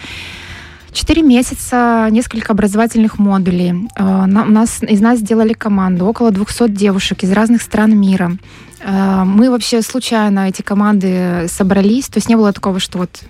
Четыре 0.93 1.23
месяца, 1.23 2.09
несколько 2.11 2.53
образовательных 2.53 3.19
модулей. 3.19 3.89
Э, 3.97 4.25
у 4.25 4.27
нас, 4.27 4.83
из 4.83 5.01
нас 5.01 5.19
сделали 5.19 5.53
команду, 5.53 6.07
около 6.07 6.31
200 6.31 6.71
девушек 6.71 7.25
из 7.25 7.33
разных 7.33 7.63
стран 7.63 7.97
мира. 7.97 8.33
Э, 8.81 9.23
мы 9.25 9.51
вообще 9.51 9.83
случайно 9.83 10.49
эти 10.49 10.63
команды 10.63 11.47
собрались, 11.49 12.09
то 12.09 12.19
есть 12.19 12.29
не 12.29 12.37
было 12.37 12.53
такого, 12.53 12.81
что 12.81 12.99
вот 12.99 13.23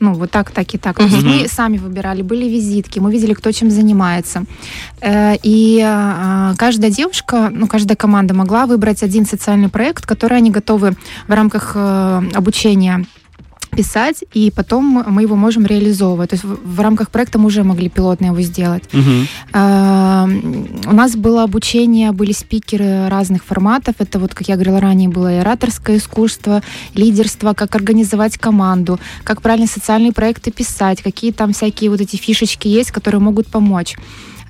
ну, 0.00 0.14
вот 0.14 0.30
так, 0.30 0.50
так 0.50 0.74
и 0.74 0.78
так. 0.78 0.96
То 0.96 1.04
есть 1.04 1.22
мы 1.22 1.46
сами 1.48 1.78
выбирали, 1.78 2.22
были 2.22 2.48
визитки, 2.48 2.98
мы 2.98 3.12
видели, 3.12 3.34
кто 3.34 3.52
чем 3.52 3.70
занимается. 3.70 4.44
Э, 5.00 5.34
и 5.42 5.80
каждая 6.56 6.90
девушка, 6.90 7.50
ну, 7.52 7.66
каждая 7.66 7.96
команда 7.96 8.34
могла 8.34 8.66
выбрать 8.66 9.02
один 9.02 9.26
социальный 9.26 9.68
проект, 9.68 10.06
который 10.06 10.38
они 10.38 10.50
готовы 10.50 10.96
в 11.26 11.32
рамках 11.32 11.76
обучения 11.76 13.04
писать, 13.80 14.24
и 14.34 14.50
потом 14.50 15.04
мы 15.06 15.22
его 15.22 15.36
можем 15.36 15.66
реализовывать. 15.66 16.30
То 16.30 16.34
есть 16.34 16.44
в, 16.44 16.76
в 16.76 16.80
рамках 16.80 17.08
проекта 17.10 17.38
мы 17.38 17.46
уже 17.46 17.62
могли 17.62 17.88
пилотно 17.88 18.26
его 18.26 18.42
сделать. 18.42 18.84
Uh-huh. 18.92 19.26
А, 19.52 20.28
у 20.86 20.92
нас 20.92 21.16
было 21.16 21.44
обучение, 21.44 22.12
были 22.12 22.32
спикеры 22.32 23.08
разных 23.08 23.42
форматов. 23.44 23.94
Это 23.98 24.18
вот, 24.18 24.34
как 24.34 24.48
я 24.48 24.56
говорила 24.56 24.80
ранее, 24.80 25.08
было 25.08 25.32
и 25.32 25.38
ораторское 25.38 25.96
искусство, 25.96 26.62
лидерство, 26.94 27.54
как 27.54 27.74
организовать 27.74 28.36
команду, 28.36 28.98
как 29.24 29.40
правильно 29.40 29.66
социальные 29.66 30.12
проекты 30.12 30.50
писать, 30.50 31.02
какие 31.02 31.32
там 31.32 31.52
всякие 31.52 31.90
вот 31.90 32.00
эти 32.00 32.16
фишечки 32.16 32.68
есть, 32.68 32.90
которые 32.90 33.20
могут 33.20 33.46
помочь. 33.46 33.96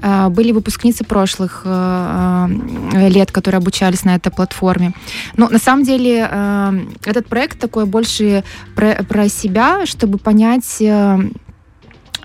А, 0.02 0.28
были 0.30 0.52
выпускницы 0.52 1.04
прошлых 1.04 1.62
э, 1.64 2.49
э, 2.95 3.09
лет, 3.09 3.30
которые 3.30 3.59
обучались 3.59 4.04
на 4.04 4.14
этой 4.14 4.30
платформе. 4.33 4.92
Но 5.37 5.49
на 5.49 5.59
самом 5.59 5.85
деле 5.85 6.26
э, 6.30 6.80
этот 7.04 7.26
проект 7.26 7.59
такой 7.59 7.85
больше 7.85 8.45
про, 8.75 9.02
про 9.04 9.28
себя, 9.28 9.87
чтобы 9.87 10.19
понять 10.19 10.83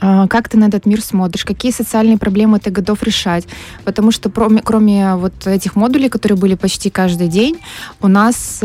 как 0.01 0.50
ты 0.50 0.58
на 0.58 0.65
этот 0.65 0.86
мир 0.86 1.01
смотришь, 1.01 1.46
какие 1.46 1.72
социальные 1.72 2.17
проблемы 2.17 2.60
ты 2.60 2.70
готов 2.70 3.01
решать. 3.01 3.48
Потому 3.86 4.12
что 4.12 4.29
кроме, 4.29 4.62
кроме 4.62 5.15
вот 5.15 5.48
этих 5.48 5.77
модулей, 5.77 6.10
которые 6.10 6.38
были 6.38 6.55
почти 6.55 6.89
каждый 6.89 7.29
день, 7.29 7.58
у 8.01 8.10
нас 8.10 8.60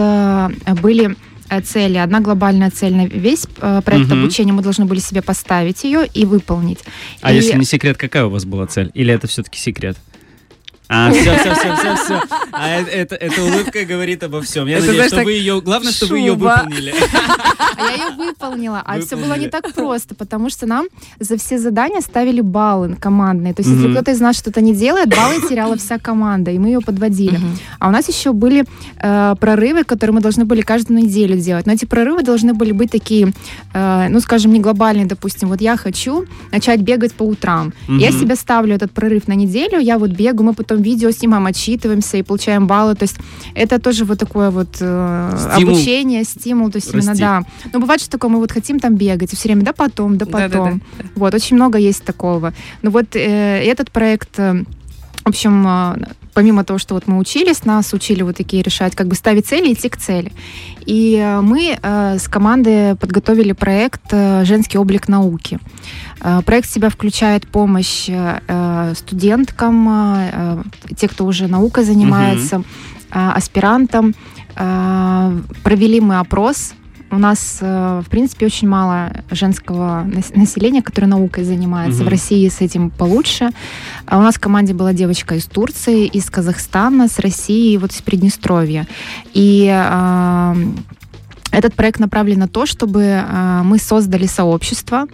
были 0.83 1.17
цели, 1.64 1.97
одна 1.97 2.21
глобальная 2.21 2.71
цель 2.71 2.95
на 2.95 3.07
весь 3.07 3.47
э, 3.61 3.83
проект 3.85 4.11
угу. 4.11 4.21
обучения, 4.21 4.52
мы 4.52 4.62
должны 4.62 4.85
были 4.85 5.00
себе 5.00 5.23
поставить 5.23 5.85
ее 5.85 6.07
и 6.07 6.25
выполнить. 6.25 6.78
А 7.21 7.33
и... 7.33 7.37
если 7.37 7.59
не 7.59 7.64
секрет, 7.64 7.97
какая 7.97 8.25
у 8.26 8.30
вас 8.30 8.45
была 8.45 8.66
цель? 8.66 8.90
Или 8.95 9.12
это 9.12 9.26
все-таки 9.26 9.59
секрет? 9.59 9.97
А, 10.92 11.12
все, 11.12 11.38
все, 11.38 11.54
все, 11.54 11.76
все, 11.76 11.94
все. 11.94 12.20
А 12.50 12.68
это, 12.68 13.14
это 13.14 13.44
улыбка 13.44 13.85
говорит 13.85 14.25
обо 14.25 14.42
всем. 14.42 14.66
Я 14.66 14.78
это, 14.78 14.87
надеюсь, 14.87 15.09
знаешь, 15.09 15.12
что 15.12 15.25
вы 15.25 15.32
ее... 15.35 15.61
Главное, 15.61 15.92
чтобы 15.92 16.12
вы 16.12 16.18
ее 16.18 16.32
выполнили. 16.32 16.92
А 17.76 17.82
я 17.82 17.92
ее 17.92 18.11
выполнила. 18.16 18.82
А 18.85 19.00
все 19.00 19.16
было 19.16 19.38
не 19.38 19.49
так 19.49 19.73
просто, 19.73 20.14
потому 20.14 20.50
что 20.50 20.66
нам 20.66 20.88
за 21.20 21.37
все 21.37 21.59
задания 21.59 22.00
ставили 22.00 22.40
баллы 22.40 22.97
командные. 22.97 23.54
То 23.54 23.62
есть, 23.62 23.75
если 23.75 23.90
кто-то 23.92 24.11
из 24.11 24.20
нас 24.20 24.37
что-то 24.37 24.61
не 24.61 24.75
делает, 24.75 25.09
баллы 25.09 25.49
теряла 25.49 25.76
вся 25.76 25.99
команда, 25.99 26.50
и 26.50 26.59
мы 26.59 26.68
ее 26.68 26.80
подводили. 26.80 27.40
А 27.78 27.88
у 27.88 27.90
нас 27.90 28.09
еще 28.09 28.32
были 28.32 28.64
э, 28.99 29.35
прорывы, 29.40 29.85
которые 29.85 30.14
мы 30.14 30.20
должны 30.20 30.44
были 30.44 30.61
каждую 30.61 30.99
неделю 30.99 31.37
делать. 31.37 31.66
Но 31.66 31.73
эти 31.73 31.85
прорывы 31.85 32.23
должны 32.23 32.52
были 32.52 32.73
быть 32.73 32.90
такие, 32.90 33.32
э, 33.73 34.09
ну, 34.09 34.20
скажем, 34.20 34.52
не 34.52 34.61
глобальные, 34.61 35.06
допустим. 35.06 35.49
Вот 35.49 35.61
я 35.61 35.76
хочу 35.76 36.26
начать 36.52 36.80
бегать 36.80 37.14
по 37.14 37.23
утрам. 37.23 37.73
Я 37.88 38.11
себе 38.11 38.35
ставлю 38.35 38.75
этот 38.75 38.90
прорыв 38.90 39.28
на 39.28 39.35
неделю, 39.35 39.78
я 39.78 39.99
вот 39.99 40.11
бегаю, 40.11 40.42
мы 40.44 40.54
потом 40.54 40.79
видео 40.82 41.10
снимаем, 41.10 41.46
отчитываемся 41.46 42.16
и 42.16 42.22
получаем 42.22 42.66
баллы. 42.66 42.94
То 42.94 43.04
есть 43.04 43.16
это 43.54 43.78
тоже 43.78 44.04
вот 44.04 44.18
такое 44.18 44.50
вот 44.50 44.76
э, 44.80 45.37
стимул. 45.52 45.75
обучение, 45.75 46.25
стимул. 46.25 46.70
То 46.70 46.76
есть 46.76 46.92
Расти. 46.92 47.08
именно, 47.08 47.18
да. 47.18 47.42
Но 47.72 47.80
бывает, 47.80 48.00
что 48.00 48.10
такое, 48.10 48.30
мы 48.30 48.38
вот 48.38 48.52
хотим 48.52 48.78
там 48.80 48.96
бегать, 48.96 49.32
и 49.32 49.37
все 49.37 49.49
время, 49.49 49.62
да 49.62 49.72
потом, 49.72 50.18
да 50.18 50.26
потом. 50.26 50.50
Да, 50.50 50.58
да, 50.99 51.04
да. 51.04 51.10
Вот, 51.16 51.34
очень 51.34 51.56
много 51.56 51.78
есть 51.78 52.04
такого. 52.04 52.52
Но 52.82 52.90
вот 52.90 53.16
э, 53.16 53.62
этот 53.64 53.90
проект... 53.90 54.38
Э, 54.38 54.64
в 55.25 55.28
общем, 55.28 55.66
э, 55.66 56.06
помимо 56.34 56.64
того, 56.64 56.78
что 56.78 56.94
вот 56.94 57.06
мы 57.06 57.18
учились, 57.18 57.64
нас 57.64 57.92
учили 57.92 58.22
вот 58.22 58.37
такие 58.37 58.62
решать, 58.62 58.96
как 58.96 59.06
бы 59.06 59.14
ставить 59.14 59.46
цели 59.46 59.68
и 59.68 59.72
идти 59.75 59.88
к 59.88 59.96
цели. 59.96 60.32
И 60.87 61.16
э, 61.16 61.40
мы 61.40 61.78
э, 61.80 62.18
с 62.18 62.28
командой 62.28 62.94
подготовили 62.96 63.52
проект 63.52 64.02
э, 64.12 64.44
«Женский 64.44 64.78
облик 64.78 65.08
науки». 65.08 65.58
Э, 66.23 66.43
проект 66.45 66.69
в 66.69 66.73
себя 66.73 66.89
включает 66.89 67.47
помощь 67.47 68.09
э, 68.09 68.93
студенткам, 68.95 69.89
э, 69.91 70.62
те, 70.97 71.09
кто 71.09 71.25
уже 71.27 71.49
наукой 71.49 71.85
занимается, 71.85 72.59
угу. 72.59 72.67
аспирантам. 73.11 74.15
Провели 74.55 76.00
мы 76.00 76.19
опрос 76.19 76.75
у 77.12 77.19
нас, 77.19 77.59
в 77.61 78.05
принципе, 78.09 78.47
очень 78.47 78.69
мало 78.69 79.11
женского 79.33 80.07
населения, 80.35 80.81
которое 80.81 81.09
наукой 81.09 81.43
занимается. 81.43 82.03
Угу. 82.03 82.09
В 82.09 82.09
России 82.09 82.49
с 82.49 82.61
этим 82.61 82.91
получше. 82.91 83.50
А 84.07 84.19
у 84.19 84.21
нас 84.21 84.37
в 84.37 84.41
команде 84.41 84.75
была 84.75 84.93
девочка 84.93 85.35
из 85.35 85.47
Турции, 85.47 86.07
из 86.07 86.31
Казахстана, 86.31 87.09
с 87.09 87.19
России, 87.19 87.77
вот 87.79 87.91
из 87.93 88.03
Приднестровья. 88.03 88.87
И 89.33 89.67
этот 91.50 91.75
проект 91.75 92.00
направлен 92.00 92.38
на 92.38 92.49
то, 92.49 92.66
чтобы 92.66 93.02
э, 93.02 93.62
мы 93.64 93.78
создали 93.78 94.26
сообщество 94.26 95.07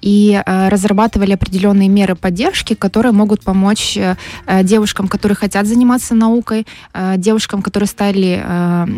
и 0.00 0.42
э, 0.44 0.68
разрабатывали 0.68 1.32
определенные 1.32 1.88
меры 1.88 2.14
поддержки, 2.14 2.74
которые 2.74 3.12
могут 3.12 3.42
помочь 3.42 3.96
э, 3.96 4.16
девушкам, 4.62 5.08
которые 5.08 5.36
хотят 5.36 5.66
заниматься 5.66 6.14
наукой, 6.14 6.66
девушкам, 7.16 7.62
которые 7.62 7.86
стали, 7.86 8.44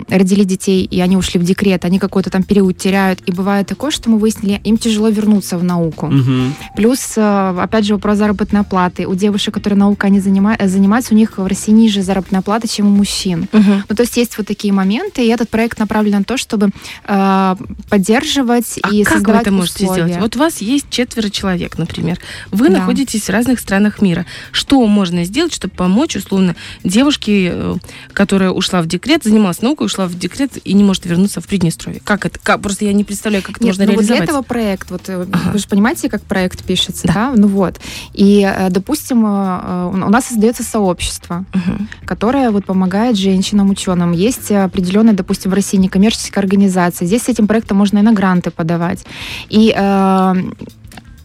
родили 0.09 0.45
детей, 0.45 0.85
и 0.85 1.01
они 1.01 1.17
ушли 1.17 1.41
в 1.41 1.45
декрет, 1.45 1.85
они 1.85 1.99
какой-то 1.99 2.31
там 2.31 2.43
период 2.43 2.77
теряют. 2.77 3.21
И 3.27 3.33
бывает 3.33 3.67
такое, 3.67 3.91
что 3.91 4.11
мы 4.11 4.19
выяснили, 4.19 4.61
им 4.65 4.77
тяжело 4.77 5.09
вернуться 5.09 5.59
в 5.59 5.65
науку. 5.65 6.07
Угу. 6.07 6.77
Плюс, 6.77 7.17
опять 7.17 7.85
же, 7.85 7.95
вопрос 7.95 8.19
заработной 8.19 8.65
платы. 8.65 9.07
У 9.07 9.15
девушек, 9.15 9.55
которые 9.55 9.79
наукой 9.79 10.11
не 10.11 10.21
занимаются, 10.21 11.15
у 11.15 11.17
них 11.17 11.39
в 11.39 11.47
России 11.47 11.73
ниже 11.73 12.03
заработная 12.03 12.43
плата, 12.43 12.69
чем 12.69 12.87
у 12.87 12.91
мужчин. 12.91 13.49
Угу. 13.53 13.73
Ну, 13.89 13.97
то 13.97 14.03
есть 14.03 14.17
есть 14.17 14.37
вот 14.39 14.47
такие 14.47 14.73
моменты, 14.73 15.25
и 15.25 15.29
этот 15.29 15.49
проект 15.49 15.79
направлен 15.79 16.19
на 16.19 16.25
то, 16.25 16.37
чтобы 16.37 16.71
э, 17.05 17.57
поддерживать 17.89 18.79
а 18.83 18.91
и 18.91 19.05
как 19.05 19.15
создавать 19.15 19.41
вы 19.41 19.43
это 19.43 19.53
можете 19.53 19.85
условия. 19.85 20.05
сделать? 20.05 20.23
Вот 20.23 20.37
у 20.37 20.39
вас 20.39 20.61
есть 20.61 20.87
четверо 20.91 21.31
человек, 21.31 21.79
например. 21.79 22.19
Вы 22.51 22.69
да. 22.69 22.79
находитесь 22.79 23.25
в 23.25 23.31
разных 23.31 23.61
странах 23.61 24.01
мира. 24.01 24.27
Что 24.53 24.85
можно 24.87 25.25
сделать, 25.25 25.53
чтобы 25.53 25.75
помочь, 25.75 26.17
условно, 26.17 26.57
девушке, 26.85 27.51
э, 27.53 27.75
которая 28.13 28.51
ушла 28.51 28.83
в 28.83 28.87
декрет, 28.87 29.25
занималась 29.25 29.63
наукой, 29.63 29.87
ушла 29.87 30.07
в 30.07 30.19
декрет 30.19 30.59
и 30.65 30.73
не 30.75 30.85
может 30.85 31.07
вернуться 31.07 31.41
в 31.41 31.47
Приднестровье? 31.47 32.01
Как 32.05 32.27
это? 32.27 32.39
Как? 32.43 32.61
Просто 32.61 32.85
я 32.85 32.93
не 32.93 33.05
представляю, 33.05 33.43
как 33.43 33.57
это 33.57 33.65
Нет, 33.65 33.75
можно 33.75 33.85
ну 33.85 33.93
реализовать. 33.93 34.21
Вот 34.21 34.25
для 34.25 34.25
этого 34.25 34.43
проект, 34.43 34.91
вот 34.91 35.09
э, 35.09 35.27
ага. 35.31 35.51
вы 35.53 35.59
же 35.59 35.69
понимаете, 35.69 36.09
как 36.09 36.23
проект 36.23 36.65
пишется, 36.65 37.07
да? 37.07 37.15
да? 37.15 37.33
Ну 37.37 37.49
вот. 37.49 37.81
И, 38.13 38.49
допустим, 38.71 39.25
у 39.25 40.11
нас 40.11 40.27
создается 40.27 40.63
сообщество, 40.63 41.45
угу. 41.53 41.87
которое 42.05 42.51
вот 42.51 42.65
помогает 42.65 43.17
женщинам, 43.17 43.71
ученым. 43.71 44.13
Есть 44.13 44.51
определенная, 44.51 45.15
допустим, 45.15 45.51
в 45.51 45.55
России 45.55 45.77
некоммерческая 45.79 46.43
организация. 46.77 47.07
Здесь 47.07 47.23
с 47.23 47.29
этим 47.29 47.47
проектом 47.47 47.77
можно 47.79 47.99
и 47.99 48.03
на 48.03 48.13
гранты 48.13 48.51
подавать. 48.51 49.05
И 49.49 49.75
э, 49.77 50.35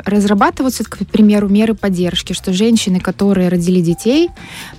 разрабатываются, 0.05 0.83
к 0.83 0.97
примеру, 1.11 1.49
меры 1.49 1.73
поддержки, 1.73 2.33
что 2.33 2.53
женщины, 2.53 2.99
которые 2.99 3.49
родили 3.49 3.81
детей, 3.81 4.29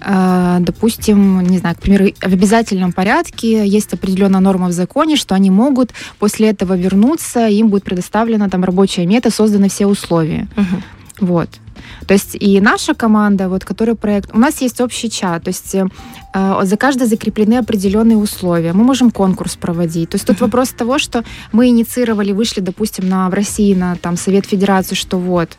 э, 0.01 0.57
допустим, 0.61 1.41
не 1.41 1.59
знаю, 1.59 1.77
к 1.77 1.81
примеру, 1.81 2.07
в 2.21 2.33
обязательном 2.33 2.93
порядке 2.93 3.67
есть 3.67 3.95
определенная 3.95 4.41
норма 4.41 4.69
в 4.69 4.73
законе, 4.73 5.17
что 5.17 5.35
они 5.35 5.51
могут 5.51 5.91
после 6.19 6.49
этого 6.49 6.77
вернуться, 6.77 7.49
им 7.49 7.69
будет 7.69 7.85
предоставлена 7.85 8.49
там 8.49 8.65
рабочая 8.65 9.07
мета, 9.07 9.31
созданы 9.31 9.69
все 9.69 9.87
условия. 9.87 10.47
Угу. 10.57 11.27
Вот. 11.27 11.49
То 12.07 12.15
есть 12.15 12.35
и 12.35 12.61
наша 12.61 12.95
команда, 12.95 13.49
вот, 13.49 13.65
который 13.65 13.95
проект, 13.95 14.31
у 14.35 14.39
нас 14.39 14.61
есть 14.61 14.81
общий 14.81 15.11
чат, 15.11 15.45
то 15.45 15.49
есть 15.49 15.75
э, 15.75 16.61
за 16.63 16.77
каждое 16.77 17.07
закреплены 17.07 17.55
определенные 17.59 18.17
условия. 18.17 18.73
Мы 18.73 18.85
можем 18.85 19.11
конкурс 19.11 19.57
проводить. 19.57 20.11
То 20.11 20.17
есть 20.17 20.27
тут 20.27 20.37
uh-huh. 20.37 20.45
вопрос 20.45 20.71
того, 20.71 20.99
что 20.99 21.25
мы 21.53 21.69
инициировали, 21.69 22.33
вышли, 22.33 22.61
допустим, 22.61 23.09
на, 23.09 23.29
в 23.29 23.35
России 23.35 23.75
на 23.75 23.97
там, 23.97 24.17
Совет 24.17 24.47
Федерации, 24.47 24.95
что 24.95 25.19
вот, 25.19 25.51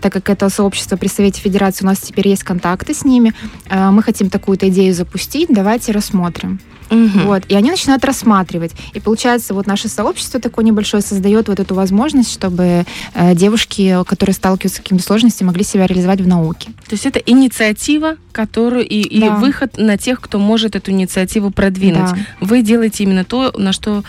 так 0.00 0.12
как 0.12 0.30
это 0.30 0.48
сообщество 0.50 0.96
при 0.96 1.08
Совете 1.08 1.40
Федерации, 1.40 1.84
у 1.84 1.88
нас 1.88 1.98
теперь 1.98 2.28
есть 2.28 2.44
контакты 2.44 2.94
с 2.94 3.04
ними, 3.04 3.32
э, 3.68 3.90
мы 3.90 4.02
хотим 4.02 4.30
такую-то 4.30 4.68
идею 4.68 4.94
запустить, 4.94 5.48
давайте 5.50 5.92
рассмотрим. 5.92 6.60
Угу. 6.90 7.20
Вот, 7.26 7.42
и 7.48 7.54
они 7.54 7.70
начинают 7.70 8.04
рассматривать. 8.04 8.72
И 8.94 9.00
получается, 9.00 9.54
вот 9.54 9.66
наше 9.66 9.88
сообщество 9.88 10.40
такое 10.40 10.64
небольшое 10.64 11.02
создает 11.02 11.48
вот 11.48 11.60
эту 11.60 11.74
возможность, 11.74 12.32
чтобы 12.32 12.84
э, 13.14 13.34
девушки, 13.34 13.96
которые 14.06 14.34
сталкиваются 14.34 14.80
с 14.80 14.82
какими-то 14.82 15.04
сложностями, 15.04 15.48
могли 15.48 15.64
себя 15.64 15.86
реализовать 15.86 16.20
в 16.20 16.26
науке. 16.26 16.70
То 16.88 16.92
есть 16.94 17.06
это 17.06 17.18
инициатива, 17.18 18.16
которую 18.32 18.86
и, 18.86 19.20
да. 19.20 19.26
и 19.26 19.30
выход 19.30 19.78
на 19.78 19.96
тех, 19.96 20.20
кто 20.20 20.38
может 20.38 20.76
эту 20.76 20.90
инициативу 20.90 21.50
продвинуть. 21.50 22.12
Да. 22.12 22.16
Вы 22.40 22.62
делаете 22.62 23.04
именно 23.04 23.24
то, 23.24 23.52
на 23.56 23.72
что 23.72 24.02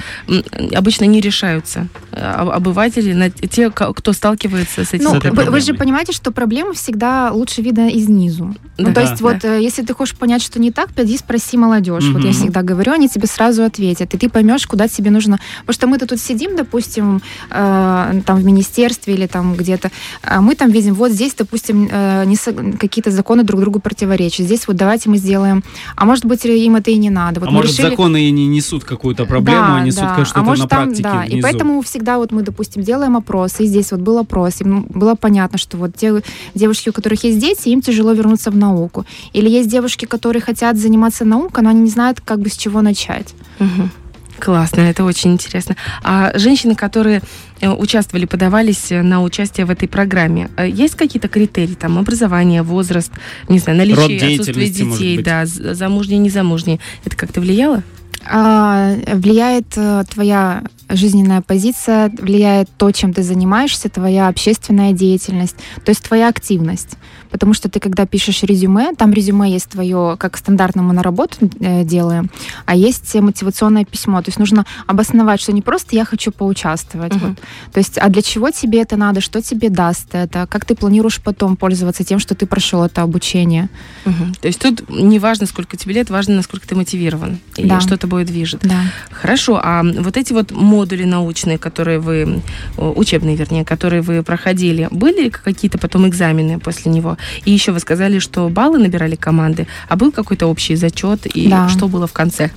обычно 0.76 1.06
не 1.06 1.22
решаются 1.22 1.88
э, 2.12 2.22
обыватели, 2.22 3.14
на 3.14 3.30
те, 3.30 3.70
кто 3.70 4.14
сталкивается 4.14 4.86
с 4.86 4.94
этим. 4.94 5.06
Ну, 5.06 5.20
вы, 5.32 5.46
вы 5.46 5.60
же 5.62 5.74
понимаете, 5.74 6.14
что 6.14 6.32
проблема 6.32 6.74
всегда 6.74 7.32
лучше 7.32 7.62
видно 7.62 7.90
изнизу. 7.90 8.56
Ну, 8.78 8.86
Да. 8.86 8.94
то 8.94 9.02
есть 9.02 9.18
Да. 9.18 9.26
вот 9.28 9.44
э, 9.44 9.62
если 9.62 9.84
ты 9.84 9.94
хочешь 9.94 10.16
понять, 10.16 10.42
что 10.42 10.60
не 10.60 10.72
так, 10.72 10.94
пойди 10.94 11.18
спроси 11.18 11.58
молодежь. 11.58 12.06
Вот 12.12 12.24
я 12.24 12.32
всегда 12.32 12.62
говорю, 12.70 12.92
они 12.94 13.08
тебе 13.10 13.28
сразу 13.28 13.64
ответят, 13.64 14.14
и 14.14 14.18
ты 14.18 14.30
поймешь, 14.30 14.68
куда 14.68 14.88
тебе 14.88 15.12
нужно. 15.12 15.40
Потому 15.62 15.74
что 15.74 15.88
мы-то 15.88 16.06
тут 16.08 16.20
сидим, 16.20 16.56
допустим, 16.56 17.22
э, 17.50 18.22
там 18.26 18.38
в 18.38 18.46
министерстве 18.46 19.14
или 19.14 19.28
там 19.28 19.56
где-то, 19.56 19.92
а 20.24 20.42
мы 20.42 20.56
там 20.56 20.72
видим, 20.72 20.94
вот 20.94 21.12
здесь, 21.12 21.34
допустим, 21.34 21.90
э, 21.92 22.26
не 22.26 22.36
со- 22.36 22.54
какие-то 22.54 23.12
законы 23.12 23.44
друг 23.44 23.62
другу 23.62 23.80
противоречат. 23.80 24.46
Здесь 24.46 24.68
вот 24.68 24.76
давайте 24.78 25.10
мы 25.10 25.18
сделаем. 25.18 25.64
А 25.96 26.06
может 26.06 26.26
быть, 26.26 26.46
им 26.46 26.76
это 26.76 26.92
и 26.92 26.98
не 26.98 27.10
надо. 27.10 27.40
Вот 27.40 27.50
а 27.50 27.52
может, 27.52 27.72
решили- 27.72 27.90
законы 27.90 28.28
и 28.28 28.32
не 28.32 28.48
несут 28.48 28.84
какую-то 28.84 29.26
проблему, 29.26 29.68
да, 29.68 29.76
а 29.76 29.86
несут 29.86 30.02
да. 30.02 30.26
что-то 30.26 30.40
а 30.40 30.44
может, 30.44 30.64
на 30.64 30.70
там, 30.70 30.84
практике 30.86 31.04
да. 31.04 31.24
И 31.26 31.32
внизу. 31.32 31.42
поэтому 31.44 31.82
всегда 31.82 32.18
вот 32.18 32.32
мы, 32.32 32.42
допустим, 32.44 32.84
делаем 32.84 33.16
опрос, 33.16 33.60
и 33.60 33.66
здесь 33.66 33.92
вот 33.92 34.02
был 34.02 34.18
опрос, 34.18 34.62
и 34.62 34.64
было 34.64 35.16
понятно, 35.16 35.58
что 35.58 35.78
вот 35.78 35.96
те 35.96 36.22
девушки, 36.56 36.90
у 36.90 36.94
которых 36.94 37.24
есть 37.24 37.40
дети, 37.40 37.70
им 37.70 37.82
тяжело 37.82 38.14
вернуться 38.14 38.52
в 38.52 38.58
науку. 38.58 39.06
Или 39.34 39.50
есть 39.50 39.70
девушки, 39.70 40.06
которые 40.06 40.42
хотят 40.42 40.78
заниматься 40.78 41.26
наукой, 41.26 41.64
но 41.64 41.70
они 41.70 41.82
не 41.82 41.90
знают, 41.90 42.22
как 42.22 42.40
бы 42.40 42.50
с 42.50 42.58
чего 42.60 42.82
начать. 42.82 43.34
Мгм. 43.58 43.92
Классно, 44.40 44.82
это 44.82 45.04
очень 45.04 45.34
интересно. 45.34 45.76
А 46.02 46.32
женщины, 46.38 46.74
которые 46.76 47.22
э, 47.60 47.70
участвовали, 47.70 48.26
подавались 48.26 48.92
э, 48.92 49.02
на 49.02 49.22
участие 49.22 49.66
в 49.66 49.70
этой 49.70 49.88
программе, 49.88 50.50
э, 50.56 50.70
есть 50.70 50.96
какие-то 50.96 51.28
критерии, 51.28 51.74
там, 51.74 51.98
образование, 51.98 52.62
возраст, 52.64 53.12
не 53.50 53.60
знаю, 53.60 53.80
Род 53.80 53.98
наличие, 53.98 54.40
отсутствие 54.40 54.70
детей, 54.70 55.22
да, 55.22 55.46
замужние, 55.46 56.20
незамужние. 56.20 56.80
Это 57.04 57.16
как-то 57.16 57.42
влияло? 57.42 57.84
А, 58.26 58.96
влияет 59.14 59.78
твоя 60.10 60.64
жизненная 60.90 61.42
позиция, 61.42 62.12
влияет 62.20 62.70
то, 62.78 62.92
чем 62.92 63.14
ты 63.14 63.24
занимаешься, 63.24 63.90
твоя 63.90 64.28
общественная 64.28 64.92
деятельность, 64.94 65.56
то 65.84 65.90
есть 65.90 66.04
твоя 66.04 66.28
активность. 66.30 66.96
Потому 67.30 67.54
что 67.54 67.70
ты, 67.70 67.80
когда 67.80 68.08
пишешь 68.08 68.42
резюме, 68.42 68.94
там 68.96 69.14
резюме 69.14 69.52
есть 69.52 69.70
твое, 69.70 70.16
как 70.18 70.36
стандартно 70.36 70.82
мы 70.82 70.94
на 70.94 71.04
работу 71.04 71.38
э, 71.60 71.84
делаем, 71.84 72.32
а 72.66 72.76
есть 72.76 73.14
мотивационное 73.14 73.86
письмо. 73.86 74.22
То 74.24 74.30
есть 74.30 74.40
нужно 74.40 74.66
обосновать, 74.88 75.40
что 75.40 75.52
не 75.52 75.62
просто 75.62 75.96
я 75.96 76.06
хочу 76.06 76.32
поучаствовать. 76.32 77.14
Мгм. 77.14 77.30
Вот. 77.30 77.38
То 77.72 77.78
есть, 77.78 77.98
а 78.00 78.10
для 78.10 78.24
чего 78.24 78.50
тебе 78.50 78.82
это 78.82 78.98
надо, 78.98 79.22
что 79.22 79.42
тебе 79.44 79.70
даст 79.70 80.08
это, 80.14 80.48
как 80.48 80.66
ты 80.66 80.74
планируешь 80.74 81.22
потом 81.22 81.56
пользоваться 81.56 82.04
тем, 82.04 82.18
что 82.18 82.34
ты 82.34 82.48
прошел 82.48 82.84
это 82.84 83.04
обучение. 83.04 83.70
Мгм. 84.06 84.34
То 84.42 84.48
есть 84.48 84.60
тут 84.60 84.90
не 84.90 85.20
важно, 85.20 85.46
сколько 85.46 85.78
тебе 85.78 85.94
лет, 85.94 86.10
важно, 86.10 86.36
насколько 86.36 86.68
ты 86.68 86.76
мотивирован 86.76 87.38
и 87.58 87.66
Да. 87.66 87.80
что 87.80 87.96
тобой 87.98 88.26
движет. 88.26 88.62
Да. 88.64 88.82
Хорошо, 89.12 89.60
а 89.64 89.84
вот 89.84 90.18
эти 90.18 90.34
вот 90.34 90.52
модули 90.80 91.06
научные, 91.06 91.58
которые 91.58 92.00
вы, 92.00 92.42
о, 92.78 92.94
учебные, 92.96 93.36
вернее, 93.36 93.66
которые 93.66 94.02
вы 94.02 94.24
проходили, 94.24 94.88
были 94.92 95.24
ли 95.24 95.30
какие-то 95.30 95.78
потом 95.78 96.08
экзамены 96.08 96.60
после 96.60 96.92
него? 96.92 97.18
И 97.48 97.52
еще 97.52 97.72
вы 97.72 97.80
сказали, 97.80 98.20
что 98.20 98.50
баллы 98.50 98.80
набирали 98.80 99.16
команды, 99.16 99.68
а 99.90 99.96
был 99.96 100.12
какой-то 100.12 100.48
общий 100.48 100.76
зачет, 100.78 101.26
и 101.38 101.50
Да. 101.50 101.68
что 101.70 101.88
было 101.88 102.06
в 102.08 102.14
конце? 102.14 102.50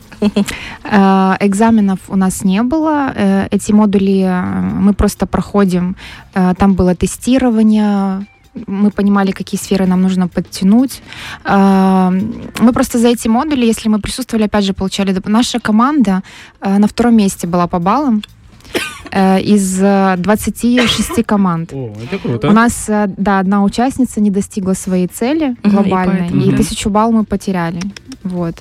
Э, 0.84 1.36
Экзаменов 1.40 1.98
у 2.08 2.16
нас 2.16 2.44
не 2.44 2.62
было. 2.62 3.12
Э, 3.16 3.48
Эти 3.50 3.72
модули 3.72 4.22
э, 4.24 4.60
мы 4.80 4.92
просто 4.94 5.26
проходим. 5.26 5.96
Э, 6.34 6.54
Там 6.58 6.74
было 6.74 6.94
тестирование. 6.94 8.26
Мы 8.66 8.90
понимали, 8.90 9.30
какие 9.32 9.60
сферы 9.60 9.86
нам 9.86 10.02
нужно 10.02 10.28
подтянуть. 10.28 11.02
Э, 11.44 12.10
Мы 12.60 12.72
просто 12.72 12.98
за 12.98 13.08
эти 13.08 13.28
модули, 13.28 13.66
если 13.66 13.88
мы 13.88 13.98
присутствовали, 13.98 14.44
опять 14.46 14.64
же, 14.64 14.72
получали... 14.72 15.16
Наша 15.24 15.58
команда 15.60 16.22
э, 16.60 16.78
на 16.78 16.86
втором 16.86 17.16
месте 17.16 17.46
была 17.46 17.66
по 17.66 17.78
баллам 17.78 18.22
э, 19.10 19.40
из 19.40 19.78
э, 19.82 20.14
26 20.18 21.24
команд. 21.26 21.72
О, 21.72 21.92
это 22.04 22.18
круто. 22.18 22.48
У 22.48 22.52
нас, 22.52 22.88
э, 22.88 23.06
да, 23.16 23.38
одна 23.38 23.62
участница 23.64 24.20
не 24.20 24.30
достигла 24.30 24.74
своей 24.74 25.06
цели 25.06 25.56
и 25.64 25.68
глобальной, 25.68 26.18
поэтому, 26.20 26.42
и, 26.42 26.50
да. 26.50 26.56
тысячу 26.56 26.90
балл 26.90 27.12
мы 27.12 27.24
потеряли. 27.24 27.80
Вот. 28.22 28.54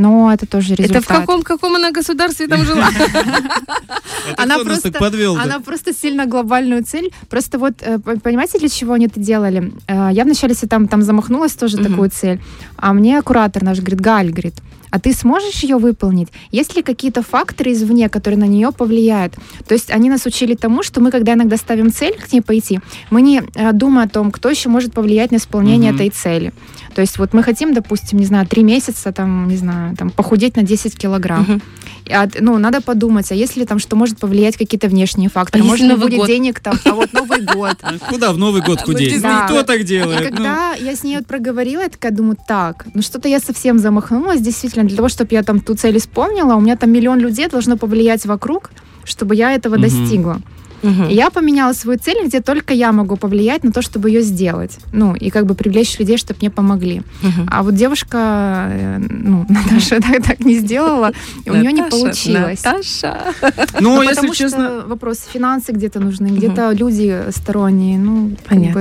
Но 0.00 0.32
это 0.32 0.46
тоже 0.46 0.74
результат. 0.74 1.02
Это 1.02 1.14
в 1.14 1.18
каком, 1.20 1.42
каком 1.42 1.76
она 1.76 1.90
государстве 1.90 2.46
там 2.48 2.64
жила? 2.64 2.88
Это 4.32 4.42
она 4.42 4.58
просто- 4.58 4.90
так 4.90 5.00
подвел 5.00 5.36
Она 5.36 5.60
просто 5.60 5.92
сильно 5.92 6.26
глобальную 6.26 6.82
цель. 6.84 7.10
Просто 7.28 7.58
вот, 7.58 7.74
э, 7.82 7.98
понимаете, 7.98 8.58
для 8.58 8.68
чего 8.68 8.94
они 8.94 9.06
это 9.06 9.20
делали? 9.20 9.72
Э, 9.88 10.08
Я 10.12 10.24
вначале 10.24 10.54
себе 10.54 10.68
там, 10.68 10.88
там 10.88 11.02
замахнулась 11.02 11.54
тоже 11.54 11.76
такую 11.76 12.10
цель. 12.10 12.38
А 12.76 12.92
мне 12.92 13.22
куратор 13.22 13.62
наш 13.62 13.78
говорит, 13.78 14.00
Галь, 14.00 14.30
говорит, 14.30 14.54
а 14.90 14.98
ты 14.98 15.12
сможешь 15.12 15.62
ее 15.62 15.76
выполнить? 15.76 16.28
Есть 16.50 16.76
ли 16.76 16.82
какие-то 16.82 17.22
факторы 17.22 17.72
извне, 17.72 18.08
которые 18.08 18.38
на 18.38 18.46
нее 18.46 18.70
повлияют? 18.72 19.34
То 19.66 19.74
есть 19.74 19.90
они 19.90 20.10
нас 20.10 20.26
учили 20.26 20.54
тому, 20.54 20.82
что 20.82 21.00
мы, 21.00 21.10
когда 21.10 21.34
иногда 21.34 21.56
ставим 21.56 21.92
цель 21.92 22.14
к 22.14 22.32
ней 22.32 22.40
пойти, 22.40 22.80
мы 23.10 23.22
не 23.22 23.42
э, 23.54 23.72
думаем 23.72 24.06
о 24.06 24.08
том, 24.08 24.30
кто 24.30 24.48
еще 24.50 24.68
может 24.68 24.92
повлиять 24.92 25.30
на 25.32 25.36
исполнение 25.36 25.92
Мгм. 25.92 26.00
этой 26.00 26.10
цели. 26.10 26.52
То 26.94 27.00
есть 27.02 27.18
вот 27.18 27.32
мы 27.34 27.42
хотим, 27.42 27.72
допустим, 27.72 28.18
не 28.18 28.26
знаю, 28.26 28.46
три 28.46 28.62
месяца, 28.64 29.12
там, 29.12 29.48
не 29.48 29.56
знаю, 29.56 29.96
там, 29.96 30.10
похудеть 30.10 30.56
на 30.56 30.62
10 30.62 30.96
килограмм. 30.98 31.42
Мгм. 31.42 31.62
От- 32.08 32.40
ну, 32.40 32.58
надо 32.58 32.80
подумать, 32.80 33.30
а 33.30 33.34
если 33.34 33.64
там 33.64 33.78
что 33.78 33.96
может 33.96 34.18
повлиять 34.18 34.56
какие-то 34.56 34.88
внешние 34.88 35.28
факторы? 35.28 35.62
А 35.64 35.66
может, 35.66 35.86
не 35.86 35.96
будет 35.96 36.18
год? 36.18 36.26
денег 36.26 36.60
там, 36.60 36.78
а 36.84 36.92
вот 36.92 37.12
Новый 37.12 37.40
год. 37.42 37.76
А 37.82 37.98
Куда 38.08 38.32
в 38.32 38.38
Новый 38.38 38.62
год 38.62 38.80
худеть? 38.82 39.20
Да. 39.20 39.42
Никто 39.44 39.62
так 39.62 39.80
И 39.80 39.84
делает. 39.84 40.30
ну. 40.30 40.36
когда 40.36 40.74
я 40.74 40.94
с 40.96 41.02
ней 41.02 41.16
вот 41.16 41.26
проговорила, 41.26 41.82
я 41.82 41.88
такая 41.88 42.12
думаю, 42.12 42.36
так, 42.46 42.86
ну 42.94 43.02
что-то 43.02 43.28
я 43.28 43.40
совсем 43.40 43.78
замахнулась, 43.78 44.40
действительно, 44.40 44.84
для 44.84 44.96
того, 44.96 45.08
чтобы 45.08 45.28
я 45.32 45.42
там 45.42 45.60
ту 45.60 45.74
цель 45.74 45.96
исполнила, 45.98 46.54
у 46.54 46.60
меня 46.60 46.76
там 46.76 46.90
миллион 46.90 47.18
людей 47.18 47.48
должно 47.48 47.76
повлиять 47.76 48.26
вокруг, 48.26 48.70
чтобы 49.04 49.34
я 49.34 49.52
этого 49.52 49.78
достигла. 49.78 50.40
И 50.82 51.14
я 51.14 51.30
поменяла 51.30 51.72
свою 51.72 51.98
цель, 51.98 52.26
где 52.26 52.40
только 52.40 52.72
я 52.74 52.92
могу 52.92 53.16
повлиять 53.16 53.64
на 53.64 53.72
то, 53.72 53.82
чтобы 53.82 54.08
ее 54.10 54.22
сделать. 54.22 54.78
Ну, 54.92 55.14
и 55.14 55.30
как 55.30 55.46
бы 55.46 55.54
привлечь 55.54 55.98
людей, 55.98 56.16
чтобы 56.16 56.38
мне 56.40 56.50
помогли. 56.50 57.02
Мгм. 57.22 57.48
А 57.50 57.62
вот 57.62 57.74
девушка, 57.74 58.68
э, 58.70 58.98
ну, 58.98 59.44
Наташа 59.50 60.00
так, 60.00 60.24
так 60.26 60.40
не 60.40 60.58
сделала, 60.58 61.12
и 61.44 61.50
у 61.50 61.54
нее 61.56 61.72
не 61.72 61.82
получилось. 61.82 62.64
Наташа. 62.64 63.34
Ну, 63.80 63.96
Ну, 63.96 64.02
если 64.02 64.14
потому 64.14 64.34
честно, 64.34 64.66
что 64.80 64.88
вопрос 64.88 65.26
финансы 65.32 65.72
где-то 65.72 66.00
нужны, 66.00 66.28
где-то 66.28 66.70
люди 66.72 67.24
сторонние, 67.30 67.98
ну, 67.98 68.30
как 68.30 68.48
Понятно. 68.48 68.72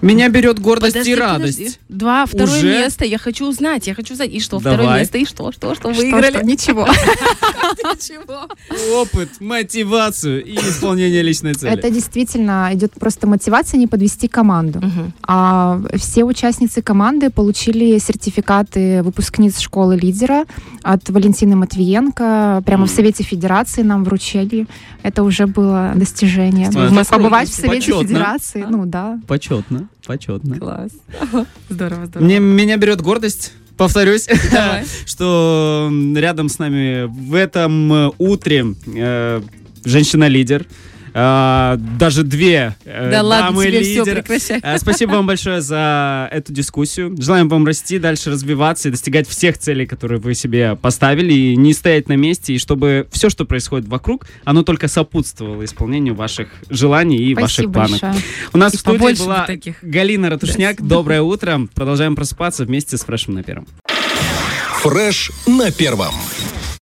бы... 0.00 0.06
меня 0.06 0.28
берет 0.28 0.58
гордость 0.58 0.94
Подожди, 0.94 1.12
и 1.12 1.16
подожди. 1.16 1.62
радость. 1.64 1.80
Два, 1.88 2.26
второе 2.26 2.58
Уже? 2.58 2.66
место. 2.68 3.04
Я 3.04 3.18
хочу 3.18 3.46
узнать, 3.48 3.86
я 3.86 3.94
хочу 3.94 4.14
узнать. 4.14 4.30
И 4.32 4.40
что, 4.40 4.58
Давай. 4.58 4.78
второе 4.78 4.98
место, 5.00 5.18
и 5.18 5.24
что, 5.24 5.52
что, 5.52 5.74
что, 5.74 5.92
Что, 5.92 6.02
выиграли? 6.02 6.30
что, 6.38 6.44
ничего. 6.44 6.86
Ничего. 7.78 8.48
Опыт, 9.00 9.40
мотивацию 9.40 10.44
и 10.44 10.56
исполнение 10.56 11.22
личной 11.28 11.54
цели. 11.54 11.72
Это 11.72 11.90
действительно 11.90 12.70
идет 12.72 12.92
просто 12.94 13.26
мотивация 13.26 13.78
не 13.78 13.86
подвести 13.86 14.28
команду. 14.28 14.80
Мгм. 14.80 15.12
А 15.22 15.80
все 15.94 16.24
участницы 16.24 16.82
команды 16.82 17.30
получили 17.30 17.98
сертификаты 17.98 19.02
выпускниц 19.02 19.58
школы 19.60 19.96
лидера 19.96 20.44
от 20.82 21.08
Валентины 21.10 21.56
Матвиенко. 21.56 22.62
Прямо 22.66 22.86
в 22.86 22.90
Совете 22.90 23.22
Федерации 23.24 23.82
нам 23.82 24.04
вручили. 24.04 24.66
Это 25.02 25.22
уже 25.22 25.46
было 25.46 25.92
достижение. 25.94 26.70
Москве 26.70 27.16
Побывать 27.18 27.48
в 27.48 27.54
Совете 27.54 27.92
почетно. 27.92 28.08
Федерации, 28.08 28.62
А? 28.66 28.70
ну 28.70 28.86
да. 28.86 29.20
Почетно, 29.26 29.88
почетно. 30.06 30.58
Класс. 30.58 30.90
Здорово, 31.68 32.06
здорово. 32.06 32.24
Мне, 32.24 32.38
меня 32.40 32.76
берет 32.76 33.00
гордость, 33.00 33.52
повторюсь, 33.76 34.26
Давай. 34.52 34.84
что 35.06 35.90
рядом 36.16 36.48
с 36.48 36.58
нами 36.58 37.04
в 37.04 37.34
этом 37.34 37.92
э, 37.92 38.10
утре 38.18 38.64
э, 38.86 39.40
женщина-лидер. 39.84 40.66
А, 41.20 41.76
даже 41.98 42.22
две 42.22 42.76
э, 42.84 43.10
Да 43.10 43.22
ладно 43.22 43.48
дамы 43.48 43.64
тебе, 43.66 43.80
все, 43.82 44.04
лидер. 44.04 44.14
прекращай. 44.22 44.60
А, 44.62 44.78
Спасибо 44.78 45.12
вам 45.14 45.26
большое 45.26 45.60
за 45.60 46.28
эту 46.30 46.52
дискуссию. 46.52 47.16
Желаем 47.18 47.48
вам 47.48 47.66
расти, 47.66 47.98
дальше 47.98 48.30
развиваться 48.30 48.86
и 48.86 48.92
достигать 48.92 49.28
всех 49.28 49.58
целей, 49.58 49.84
которые 49.84 50.20
вы 50.20 50.34
себе 50.34 50.76
поставили, 50.76 51.32
и 51.32 51.56
не 51.56 51.74
стоять 51.74 52.08
на 52.08 52.12
месте, 52.12 52.54
и 52.54 52.58
чтобы 52.58 53.08
все, 53.10 53.30
что 53.30 53.44
происходит 53.44 53.88
вокруг, 53.88 54.26
оно 54.44 54.62
только 54.62 54.86
сопутствовало 54.86 55.64
исполнению 55.64 56.14
ваших 56.14 56.50
желаний 56.70 57.16
и 57.18 57.34
ваших 57.34 57.50
Спасибо 57.64 57.72
планов. 57.72 58.00
большое. 58.00 58.24
У 58.52 58.58
нас 58.58 58.74
И 58.74 58.76
в 58.76 58.80
студии 58.80 59.18
была 59.18 59.40
бы 59.40 59.46
таких. 59.48 59.76
Галина 59.82 60.30
Ратушняк. 60.30 60.80
Доброе 60.80 61.22
утро. 61.22 61.62
Продолжаем 61.74 62.14
просыпаться 62.14 62.64
вместе 62.64 62.96
с 62.96 63.00
Фрешем 63.02 63.34
на 63.34 63.42
первом. 63.42 63.66
Фреш 64.82 65.32
на 65.48 65.72
первом. 65.72 66.14